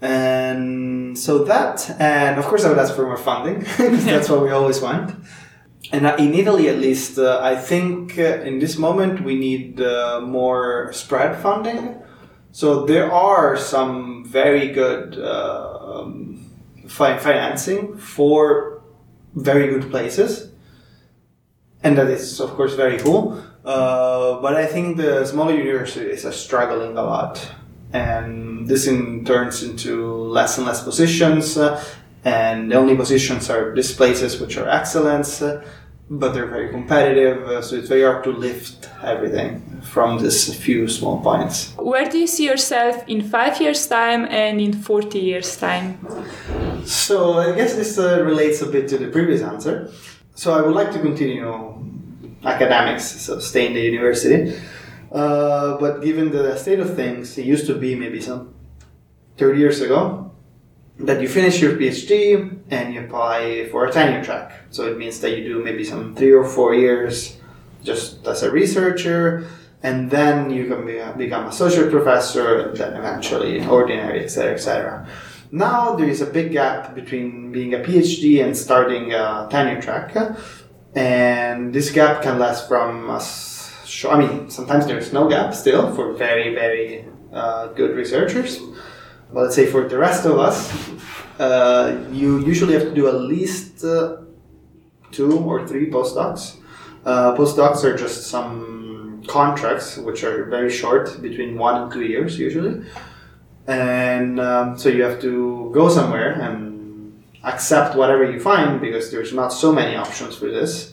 And 0.00 1.18
so 1.18 1.44
that, 1.44 1.90
and 1.98 2.38
of 2.38 2.44
course, 2.44 2.64
I 2.64 2.68
would 2.68 2.78
ask 2.78 2.94
for 2.94 3.06
more 3.06 3.16
funding 3.16 3.60
because 3.78 4.04
that's 4.04 4.28
what 4.28 4.42
we 4.42 4.50
always 4.50 4.80
want. 4.80 5.14
And 5.92 6.06
uh, 6.06 6.16
in 6.18 6.34
Italy, 6.34 6.68
at 6.68 6.78
least, 6.78 7.18
uh, 7.18 7.40
I 7.42 7.56
think 7.56 8.18
uh, 8.18 8.40
in 8.42 8.58
this 8.58 8.78
moment 8.78 9.22
we 9.22 9.36
need 9.36 9.80
uh, 9.80 10.20
more 10.20 10.92
spread 10.92 11.36
funding. 11.40 12.00
So 12.52 12.86
there 12.86 13.12
are 13.12 13.56
some 13.56 14.24
very 14.24 14.72
good 14.72 15.18
uh, 15.18 16.00
um, 16.00 16.50
financing 16.86 17.96
for 17.96 18.82
very 19.34 19.68
good 19.68 19.90
places 19.90 20.54
and 21.84 21.98
that 21.98 22.08
is 22.08 22.40
of 22.40 22.50
course 22.54 22.74
very 22.74 22.98
cool. 22.98 23.40
Uh, 23.64 24.40
but 24.40 24.56
I 24.56 24.66
think 24.66 24.96
the 24.96 25.24
smaller 25.24 25.54
universities 25.54 26.24
are 26.26 26.32
struggling 26.32 26.98
a 26.98 27.02
lot, 27.02 27.50
and 27.92 28.66
this 28.66 28.86
in 28.86 29.24
turns 29.24 29.62
into 29.62 30.12
less 30.12 30.58
and 30.58 30.66
less 30.66 30.82
positions, 30.82 31.56
and 32.24 32.70
the 32.70 32.76
only 32.76 32.96
positions 32.96 33.50
are 33.50 33.74
these 33.74 33.92
places 33.92 34.40
which 34.40 34.56
are 34.56 34.68
excellence, 34.68 35.42
but 36.10 36.32
they're 36.32 36.46
very 36.46 36.70
competitive, 36.70 37.48
uh, 37.48 37.62
so 37.62 37.76
it's 37.76 37.88
very 37.88 38.02
hard 38.02 38.24
to 38.24 38.30
lift 38.30 38.88
everything 39.02 39.80
from 39.82 40.18
this 40.18 40.54
few 40.54 40.88
small 40.88 41.20
points. 41.20 41.74
Where 41.78 42.08
do 42.08 42.18
you 42.18 42.26
see 42.26 42.46
yourself 42.46 43.04
in 43.06 43.22
five 43.22 43.60
years' 43.60 43.86
time 43.86 44.26
and 44.26 44.60
in 44.60 44.72
40 44.72 45.18
years' 45.18 45.56
time? 45.56 45.98
So 46.84 47.34
I 47.38 47.54
guess 47.54 47.74
this 47.74 47.98
uh, 47.98 48.22
relates 48.22 48.60
a 48.62 48.66
bit 48.66 48.88
to 48.88 48.98
the 48.98 49.08
previous 49.08 49.40
answer 49.40 49.90
so 50.34 50.52
I 50.52 50.60
would 50.60 50.74
like 50.74 50.92
to 50.92 50.98
continue 50.98 51.46
academics, 52.44 53.04
so 53.04 53.38
stay 53.38 53.68
in 53.68 53.74
the 53.74 53.80
university. 53.80 54.60
Uh, 55.12 55.78
but 55.78 56.02
given 56.02 56.32
the 56.32 56.56
state 56.56 56.80
of 56.80 56.96
things, 56.96 57.38
it 57.38 57.46
used 57.46 57.66
to 57.66 57.74
be 57.74 57.94
maybe 57.94 58.20
some 58.20 58.52
30 59.38 59.58
years 59.58 59.80
ago 59.80 60.23
that 60.98 61.20
you 61.20 61.28
finish 61.28 61.60
your 61.60 61.76
PhD 61.76 62.60
and 62.70 62.94
you 62.94 63.04
apply 63.04 63.68
for 63.70 63.86
a 63.86 63.92
tenure 63.92 64.24
track. 64.24 64.52
So 64.70 64.86
it 64.86 64.96
means 64.96 65.20
that 65.20 65.36
you 65.36 65.44
do 65.44 65.62
maybe 65.62 65.84
some 65.84 66.14
three 66.14 66.32
or 66.32 66.44
four 66.44 66.74
years 66.74 67.36
just 67.82 68.26
as 68.26 68.42
a 68.42 68.50
researcher, 68.50 69.46
and 69.82 70.10
then 70.10 70.50
you 70.50 70.66
can 70.66 70.86
be, 70.86 71.00
become 71.18 71.46
associate 71.46 71.90
professor, 71.90 72.68
and 72.68 72.76
then 72.76 72.94
eventually 72.94 73.64
ordinary, 73.66 74.24
etc., 74.24 74.54
etc. 74.54 75.08
Now 75.52 75.94
there 75.94 76.08
is 76.08 76.22
a 76.22 76.26
big 76.26 76.52
gap 76.52 76.94
between 76.94 77.52
being 77.52 77.74
a 77.74 77.78
PhD 77.78 78.42
and 78.42 78.56
starting 78.56 79.12
a 79.12 79.46
tenure 79.50 79.82
track, 79.82 80.16
and 80.94 81.74
this 81.74 81.90
gap 81.90 82.22
can 82.22 82.38
last 82.38 82.66
from. 82.66 83.10
I 83.10 84.18
mean, 84.18 84.50
sometimes 84.50 84.86
there's 84.86 85.12
no 85.12 85.28
gap 85.28 85.54
still 85.54 85.94
for 85.94 86.14
very 86.14 86.54
very 86.54 87.04
uh, 87.32 87.68
good 87.68 87.94
researchers. 87.94 88.58
But 89.34 89.40
let's 89.42 89.56
say 89.56 89.66
for 89.66 89.88
the 89.88 89.98
rest 89.98 90.24
of 90.24 90.38
us, 90.38 90.58
uh, 91.38 92.06
you 92.12 92.38
usually 92.46 92.74
have 92.74 92.84
to 92.84 92.94
do 92.94 93.08
at 93.08 93.16
least 93.16 93.84
uh, 93.84 94.18
two 95.10 95.38
or 95.40 95.66
three 95.66 95.90
postdocs. 95.90 96.56
Uh, 97.04 97.36
postdocs 97.36 97.84
are 97.84 97.96
just 97.96 98.28
some 98.28 99.22
contracts 99.26 99.98
which 99.98 100.24
are 100.24 100.44
very 100.44 100.70
short, 100.70 101.20
between 101.20 101.58
one 101.58 101.82
and 101.82 101.92
two 101.92 102.04
years 102.04 102.38
usually 102.38 102.84
and 103.66 104.40
um, 104.40 104.78
so 104.78 104.88
you 104.88 105.02
have 105.02 105.20
to 105.22 105.70
go 105.72 105.88
somewhere 105.88 106.32
and 106.32 107.24
accept 107.44 107.96
whatever 107.96 108.30
you 108.30 108.40
find 108.40 108.80
because 108.80 109.10
there's 109.10 109.32
not 109.32 109.48
so 109.48 109.72
many 109.72 109.96
options 109.96 110.36
for 110.36 110.50
this. 110.50 110.92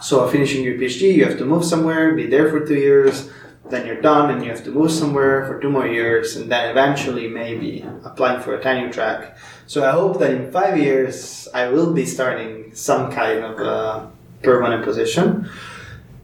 So 0.00 0.28
finishing 0.28 0.64
your 0.64 0.74
PhD, 0.74 1.14
you 1.14 1.24
have 1.24 1.38
to 1.38 1.44
move 1.44 1.64
somewhere, 1.64 2.14
be 2.14 2.26
there 2.26 2.48
for 2.50 2.64
two 2.64 2.76
years, 2.76 3.28
then 3.70 3.86
you're 3.86 4.00
done, 4.00 4.30
and 4.30 4.42
you 4.42 4.50
have 4.50 4.64
to 4.64 4.70
move 4.70 4.90
somewhere 4.90 5.46
for 5.46 5.60
two 5.60 5.70
more 5.70 5.86
years, 5.86 6.36
and 6.36 6.50
then 6.50 6.70
eventually 6.70 7.28
maybe 7.28 7.84
applying 8.04 8.40
for 8.40 8.54
a 8.54 8.62
tenure 8.62 8.92
track. 8.92 9.36
So 9.66 9.84
I 9.84 9.92
hope 9.92 10.18
that 10.20 10.30
in 10.30 10.50
five 10.50 10.78
years 10.78 11.48
I 11.52 11.68
will 11.68 11.92
be 11.92 12.06
starting 12.06 12.74
some 12.74 13.12
kind 13.12 13.44
of 13.44 13.60
a 13.60 14.10
permanent 14.42 14.84
position. 14.84 15.48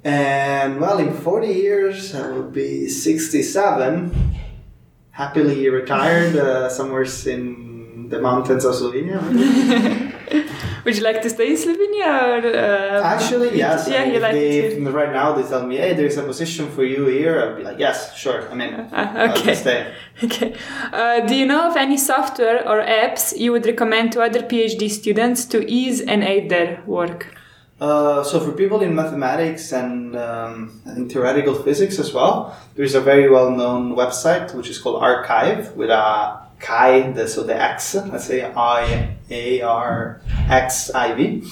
And 0.02 0.80
well, 0.80 0.98
in 0.98 1.12
40 1.12 1.46
years 1.48 2.14
I 2.14 2.30
will 2.30 2.50
be 2.50 2.88
67 2.88 4.34
happily 5.10 5.68
retired 5.68 6.36
uh, 6.36 6.68
somewhere 6.68 7.06
in 7.26 8.08
the 8.08 8.20
mountains 8.20 8.64
of 8.64 8.74
Slovenia. 8.74 10.02
Would 10.84 10.96
you 10.96 11.02
like 11.02 11.22
to 11.22 11.30
stay 11.30 11.50
in 11.50 11.56
Slovenia? 11.56 12.10
Or, 12.34 12.40
uh, 12.46 13.02
Actually, 13.02 13.56
yes. 13.56 13.88
Yeah, 13.88 14.04
you 14.04 14.20
like 14.20 14.32
they. 14.32 14.78
Right 14.78 15.12
now, 15.12 15.32
they 15.34 15.42
tell 15.42 15.66
me, 15.66 15.76
"Hey, 15.76 15.94
there's 15.94 16.16
a 16.16 16.22
position 16.22 16.70
for 16.70 16.84
you 16.84 17.06
here." 17.06 17.34
I'd 17.40 17.56
be 17.56 17.62
like, 17.62 17.78
"Yes, 17.78 18.16
sure. 18.16 18.48
I'm 18.50 18.60
in. 18.60 18.88
I'll 18.92 19.30
okay. 19.30 19.54
stay." 19.54 19.80
Okay. 20.24 20.54
Uh, 20.92 21.26
do 21.26 21.34
you 21.34 21.44
know 21.44 21.68
of 21.68 21.76
any 21.76 21.96
software 21.96 22.60
or 22.70 22.78
apps 22.80 23.36
you 23.36 23.50
would 23.50 23.66
recommend 23.66 24.12
to 24.12 24.22
other 24.22 24.42
PhD 24.42 24.88
students 24.88 25.44
to 25.46 25.58
ease 25.68 26.00
and 26.00 26.22
aid 26.22 26.50
their 26.50 26.82
work? 26.86 27.34
Uh, 27.80 28.22
so 28.22 28.38
for 28.38 28.52
people 28.52 28.80
in 28.80 28.94
mathematics 28.94 29.72
and 29.72 30.16
um, 30.16 30.80
I 30.86 30.94
think 30.94 31.10
theoretical 31.10 31.54
physics 31.54 31.98
as 31.98 32.14
well, 32.14 32.56
there's 32.76 32.94
a 32.94 33.00
very 33.00 33.28
well-known 33.28 33.96
website 33.96 34.54
which 34.54 34.70
is 34.70 34.78
called 34.78 35.02
arXiv 35.02 35.74
with 35.74 35.90
a 35.90 36.43
chi, 36.64 37.12
the, 37.12 37.28
so 37.28 37.42
the 37.42 37.54
X, 37.54 37.94
let's 37.94 38.24
say 38.24 38.42
I 38.44 39.16
A 39.30 39.60
R 39.62 40.20
X 40.48 40.90
I 40.90 41.14
V. 41.14 41.44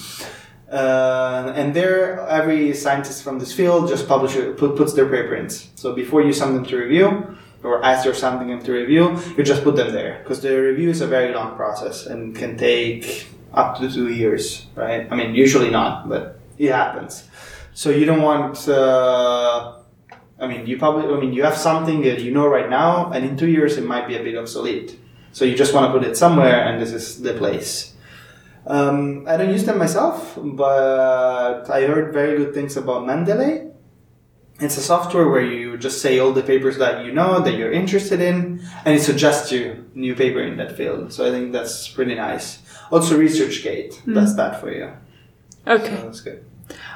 Uh, 0.71 1.53
and 1.55 1.75
there, 1.75 2.19
every 2.27 2.73
scientist 2.73 3.23
from 3.23 3.37
this 3.37 3.53
field 3.53 3.87
just 3.87 4.07
publishes, 4.07 4.59
put, 4.59 4.75
puts 4.75 4.93
their 4.93 5.05
preprints. 5.05 5.69
So 5.75 5.93
before 5.93 6.23
you 6.23 6.33
send 6.33 6.55
them 6.55 6.65
to 6.65 6.77
review, 6.77 7.37
or 7.63 7.85
as 7.85 8.03
you're 8.03 8.15
sending 8.15 8.47
them 8.47 8.63
to 8.63 8.71
review, 8.71 9.17
you 9.37 9.43
just 9.43 9.63
put 9.63 9.75
them 9.75 9.93
there 9.93 10.19
because 10.23 10.41
the 10.41 10.49
review 10.59 10.89
is 10.89 11.01
a 11.01 11.07
very 11.07 11.33
long 11.33 11.55
process 11.55 12.07
and 12.07 12.35
can 12.35 12.57
take 12.57 13.27
up 13.53 13.77
to 13.77 13.89
two 13.89 14.09
years, 14.09 14.65
right? 14.75 15.07
I 15.11 15.15
mean, 15.15 15.35
usually 15.35 15.69
not, 15.69 16.09
but 16.09 16.39
it 16.57 16.71
happens. 16.71 17.27
So 17.73 17.89
you 17.89 18.05
don't 18.05 18.21
want. 18.21 18.67
Uh, 18.67 19.77
I 20.39 20.47
mean, 20.47 20.65
you 20.65 20.77
probably. 20.77 21.13
I 21.15 21.19
mean, 21.19 21.33
you 21.33 21.43
have 21.43 21.57
something 21.57 22.01
that 22.01 22.21
you 22.21 22.31
know 22.31 22.47
right 22.47 22.69
now, 22.69 23.11
and 23.11 23.23
in 23.23 23.37
two 23.37 23.47
years 23.47 23.77
it 23.77 23.85
might 23.85 24.07
be 24.07 24.15
a 24.15 24.23
bit 24.23 24.35
obsolete. 24.37 24.99
So 25.33 25.45
you 25.45 25.55
just 25.55 25.73
want 25.73 25.91
to 25.91 25.99
put 25.99 26.07
it 26.07 26.15
somewhere, 26.15 26.63
and 26.67 26.81
this 26.81 26.93
is 26.93 27.21
the 27.21 27.33
place. 27.33 27.93
Um, 28.65 29.25
I 29.27 29.35
don't 29.35 29.49
use 29.49 29.65
them 29.65 29.77
myself, 29.77 30.37
but 30.41 31.69
I 31.69 31.81
heard 31.85 32.13
very 32.13 32.37
good 32.37 32.53
things 32.53 32.77
about 32.77 33.03
Mendeley. 33.03 33.71
It's 34.59 34.77
a 34.77 34.81
software 34.81 35.27
where 35.27 35.43
you 35.43 35.77
just 35.77 36.01
say 36.01 36.19
all 36.19 36.31
the 36.31 36.43
papers 36.43 36.77
that 36.77 37.03
you 37.03 37.11
know 37.11 37.41
that 37.41 37.55
you're 37.55 37.71
interested 37.71 38.21
in, 38.21 38.61
and 38.85 38.95
it 38.95 39.01
suggests 39.01 39.51
you 39.51 39.89
new 39.95 40.15
paper 40.15 40.39
in 40.41 40.55
that 40.57 40.77
field. 40.77 41.11
So 41.11 41.27
I 41.27 41.31
think 41.31 41.51
that's 41.51 41.89
pretty 41.89 42.15
nice. 42.15 42.59
Also, 42.91 43.19
ResearchGate 43.19 44.13
does 44.13 44.35
that 44.37 44.61
for 44.61 44.71
you. 44.71 44.91
Okay. 45.67 45.97
So 45.97 46.03
that's 46.03 46.21
good. 46.21 46.45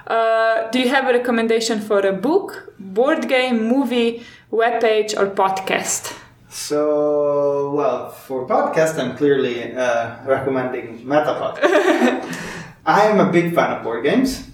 Uh, 0.06 0.70
do 0.70 0.80
you 0.80 0.90
have 0.90 1.06
a 1.10 1.14
recommendation 1.14 1.82
for 1.82 2.00
a 2.00 2.14
book, 2.14 2.74
board 2.80 3.28
game, 3.28 3.68
movie, 3.68 4.24
webpage, 4.52 5.18
or 5.18 5.28
podcast? 5.28 6.16
So, 6.50 7.74
well, 7.74 8.10
for 8.10 8.48
podcast, 8.48 8.98
I'm 8.98 9.18
clearly 9.18 9.74
uh, 9.76 10.24
recommending 10.26 11.00
Metapod. 11.00 11.60
I'm 12.86 13.20
a 13.20 13.30
big 13.30 13.54
fan 13.54 13.74
of 13.74 13.84
board 13.84 14.06
games, 14.06 14.48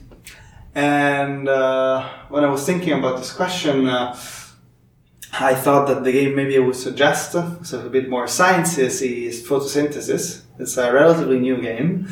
and 0.74 1.48
uh, 1.48 2.10
when 2.30 2.44
I 2.44 2.50
was 2.50 2.66
thinking 2.66 2.94
about 2.94 3.18
this 3.18 3.32
question, 3.32 3.88
uh, 3.88 4.18
I 5.34 5.54
thought 5.54 5.88
that 5.88 6.04
the 6.04 6.12
game 6.12 6.36
maybe 6.36 6.58
I 6.58 6.62
would 6.62 6.76
suggest, 6.76 7.34
so 7.34 7.86
a 7.86 7.90
bit 7.90 8.10
more 8.10 8.26
sciencey, 8.26 9.28
is 9.28 9.48
photosynthesis. 9.48 10.42
It's 10.58 10.78
a 10.78 10.92
relatively 10.92 11.40
new 11.40 11.62
game, 11.62 12.08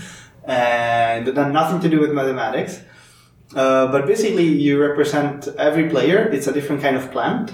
and 0.46 1.28
it 1.28 1.36
had 1.36 1.52
nothing 1.52 1.80
to 1.82 1.90
do 1.90 2.00
with 2.00 2.12
mathematics. 2.12 2.82
Uh, 3.56 3.88
but 3.92 4.06
basically, 4.06 4.46
you 4.46 4.80
represent 4.80 5.48
every 5.58 5.90
player. 5.90 6.30
It's 6.30 6.46
a 6.46 6.54
different 6.54 6.84
kind 6.84 6.96
of 6.96 7.12
plant 7.12 7.52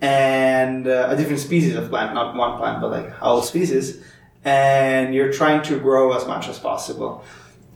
and 0.00 0.86
uh, 0.86 1.08
a 1.10 1.16
different 1.16 1.40
species 1.40 1.74
of 1.76 1.88
plant, 1.90 2.14
not 2.14 2.34
one 2.36 2.56
plant, 2.58 2.80
but 2.80 2.90
like 2.90 3.10
whole 3.12 3.42
species. 3.42 4.02
And 4.44 5.14
you're 5.14 5.32
trying 5.32 5.62
to 5.64 5.78
grow 5.78 6.12
as 6.12 6.26
much 6.26 6.48
as 6.48 6.58
possible. 6.58 7.24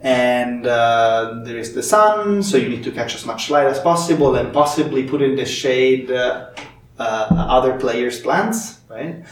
And 0.00 0.66
uh, 0.66 1.40
there 1.44 1.56
is 1.58 1.74
the 1.74 1.82
sun, 1.82 2.42
so 2.42 2.56
you 2.56 2.68
need 2.68 2.84
to 2.84 2.90
catch 2.92 3.14
as 3.14 3.24
much 3.26 3.50
light 3.50 3.66
as 3.66 3.78
possible 3.80 4.34
and 4.36 4.52
possibly 4.52 5.04
put 5.04 5.22
in 5.22 5.36
the 5.36 5.44
shade 5.44 6.10
uh, 6.10 6.50
uh, 6.98 7.26
other 7.30 7.78
players' 7.78 8.20
plants, 8.20 8.80
right? 8.88 9.24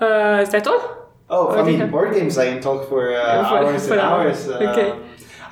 Uh, 0.00 0.40
is 0.42 0.50
that 0.50 0.66
all? 0.66 1.10
Oh, 1.28 1.46
Or 1.48 1.58
I 1.58 1.62
mean, 1.64 1.80
have- 1.80 1.90
board 1.90 2.14
games 2.14 2.38
I 2.38 2.46
can 2.52 2.60
talk 2.60 2.88
for, 2.88 3.12
uh, 3.16 3.48
For- 3.48 3.56
hours 3.58 3.86
for 3.88 3.94
and 3.94 4.00
hours. 4.02 4.48
hours. 4.48 4.62
Okay. 4.62 4.98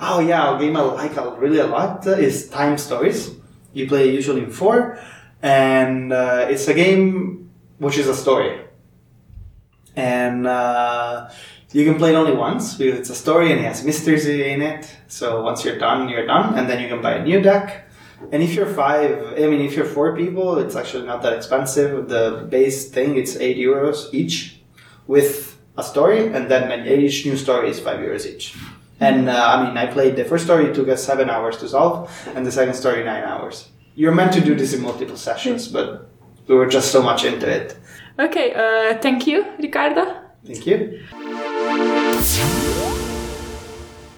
Oh 0.01 0.21
yeah, 0.21 0.55
a 0.57 0.59
game 0.59 0.77
I 0.77 0.83
like 0.83 1.17
really 1.41 1.59
a 1.59 1.67
lot 1.67 2.07
is 2.07 2.49
Time 2.49 2.77
Stories. 2.79 3.31
You 3.73 3.89
play 3.89 4.11
usually 4.11 4.43
in 4.43 4.51
four, 4.51 4.99
and 5.45 6.11
uh, 6.11 6.47
it's 6.49 6.67
a 6.69 6.75
game 6.75 7.51
which 7.79 7.99
is 7.99 8.09
a 8.09 8.15
story. 8.15 8.63
And 9.95 10.47
uh, 10.47 11.31
you 11.71 11.85
can 11.85 11.97
play 11.99 12.13
it 12.13 12.17
only 12.17 12.33
once 12.33 12.75
because 12.77 12.99
it's 12.99 13.11
a 13.11 13.15
story 13.15 13.53
and 13.53 13.61
it 13.61 13.65
has 13.65 13.85
mysteries 13.85 14.27
in 14.27 14.63
it. 14.63 14.91
So 15.07 15.43
once 15.43 15.63
you're 15.63 15.79
done, 15.79 16.09
you're 16.09 16.27
done, 16.27 16.59
and 16.59 16.69
then 16.69 16.81
you 16.83 16.89
can 16.89 17.03
buy 17.03 17.17
a 17.17 17.23
new 17.23 17.43
deck. 17.43 17.91
And 18.33 18.43
if 18.43 18.55
you're 18.55 18.73
five, 18.83 19.35
I 19.37 19.47
mean, 19.47 19.61
if 19.61 19.77
you're 19.77 19.85
four 19.85 20.17
people, 20.17 20.57
it's 20.59 20.77
actually 20.77 21.07
not 21.07 21.21
that 21.23 21.35
expensive. 21.35 22.09
The 22.09 22.47
base 22.49 22.89
thing 22.89 23.19
it's 23.19 23.37
eight 23.37 23.59
euros 23.59 24.15
each, 24.15 24.63
with 25.07 25.59
a 25.77 25.83
story, 25.83 26.29
and 26.29 26.51
then 26.51 26.89
each 26.89 27.27
new 27.27 27.37
story 27.37 27.69
is 27.69 27.79
five 27.81 27.99
euros 28.01 28.25
each. 28.25 28.57
And 28.99 29.29
uh, 29.29 29.47
I 29.53 29.63
mean, 29.63 29.77
I 29.77 29.87
played 29.93 30.17
the 30.17 30.25
first 30.25 30.45
story; 30.45 30.71
it 30.71 30.75
took 30.75 30.89
us 30.89 31.05
seven 31.05 31.29
hours 31.29 31.59
to 31.59 31.69
solve, 31.69 32.11
and 32.35 32.47
the 32.47 32.53
second 32.53 32.75
story 32.75 33.05
nine 33.05 33.25
hours. 33.25 33.69
You're 33.95 34.15
meant 34.15 34.33
to 34.33 34.41
do 34.41 34.55
this 34.55 34.75
in 34.75 34.83
multiple 34.83 35.17
sessions, 35.17 35.69
but 35.69 36.11
we 36.49 36.55
were 36.57 36.67
just 36.67 36.91
so 36.91 37.03
much 37.03 37.25
into 37.25 37.49
it. 37.49 37.77
Okay, 38.19 38.53
uh, 38.53 38.99
thank 38.99 39.27
you, 39.27 39.47
Riccardo. 39.59 40.21
Thank 40.45 40.67
you. 40.67 41.01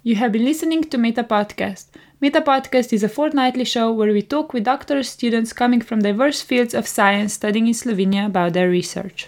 You 0.03 0.15
have 0.15 0.31
been 0.31 0.45
listening 0.45 0.83
to 0.85 0.97
Meta 0.97 1.23
Podcast. 1.23 1.87
Meta 2.19 2.41
Podcast 2.41 2.91
is 2.91 3.03
a 3.03 3.09
fortnightly 3.09 3.65
show 3.65 3.91
where 3.91 4.11
we 4.11 4.23
talk 4.23 4.53
with 4.53 4.63
doctoral 4.63 5.03
students 5.03 5.53
coming 5.53 5.81
from 5.81 5.99
diverse 5.99 6.41
fields 6.41 6.73
of 6.73 6.87
science 6.87 7.33
studying 7.33 7.67
in 7.67 7.73
Slovenia 7.73 8.25
about 8.25 8.53
their 8.53 8.69
research. 8.69 9.27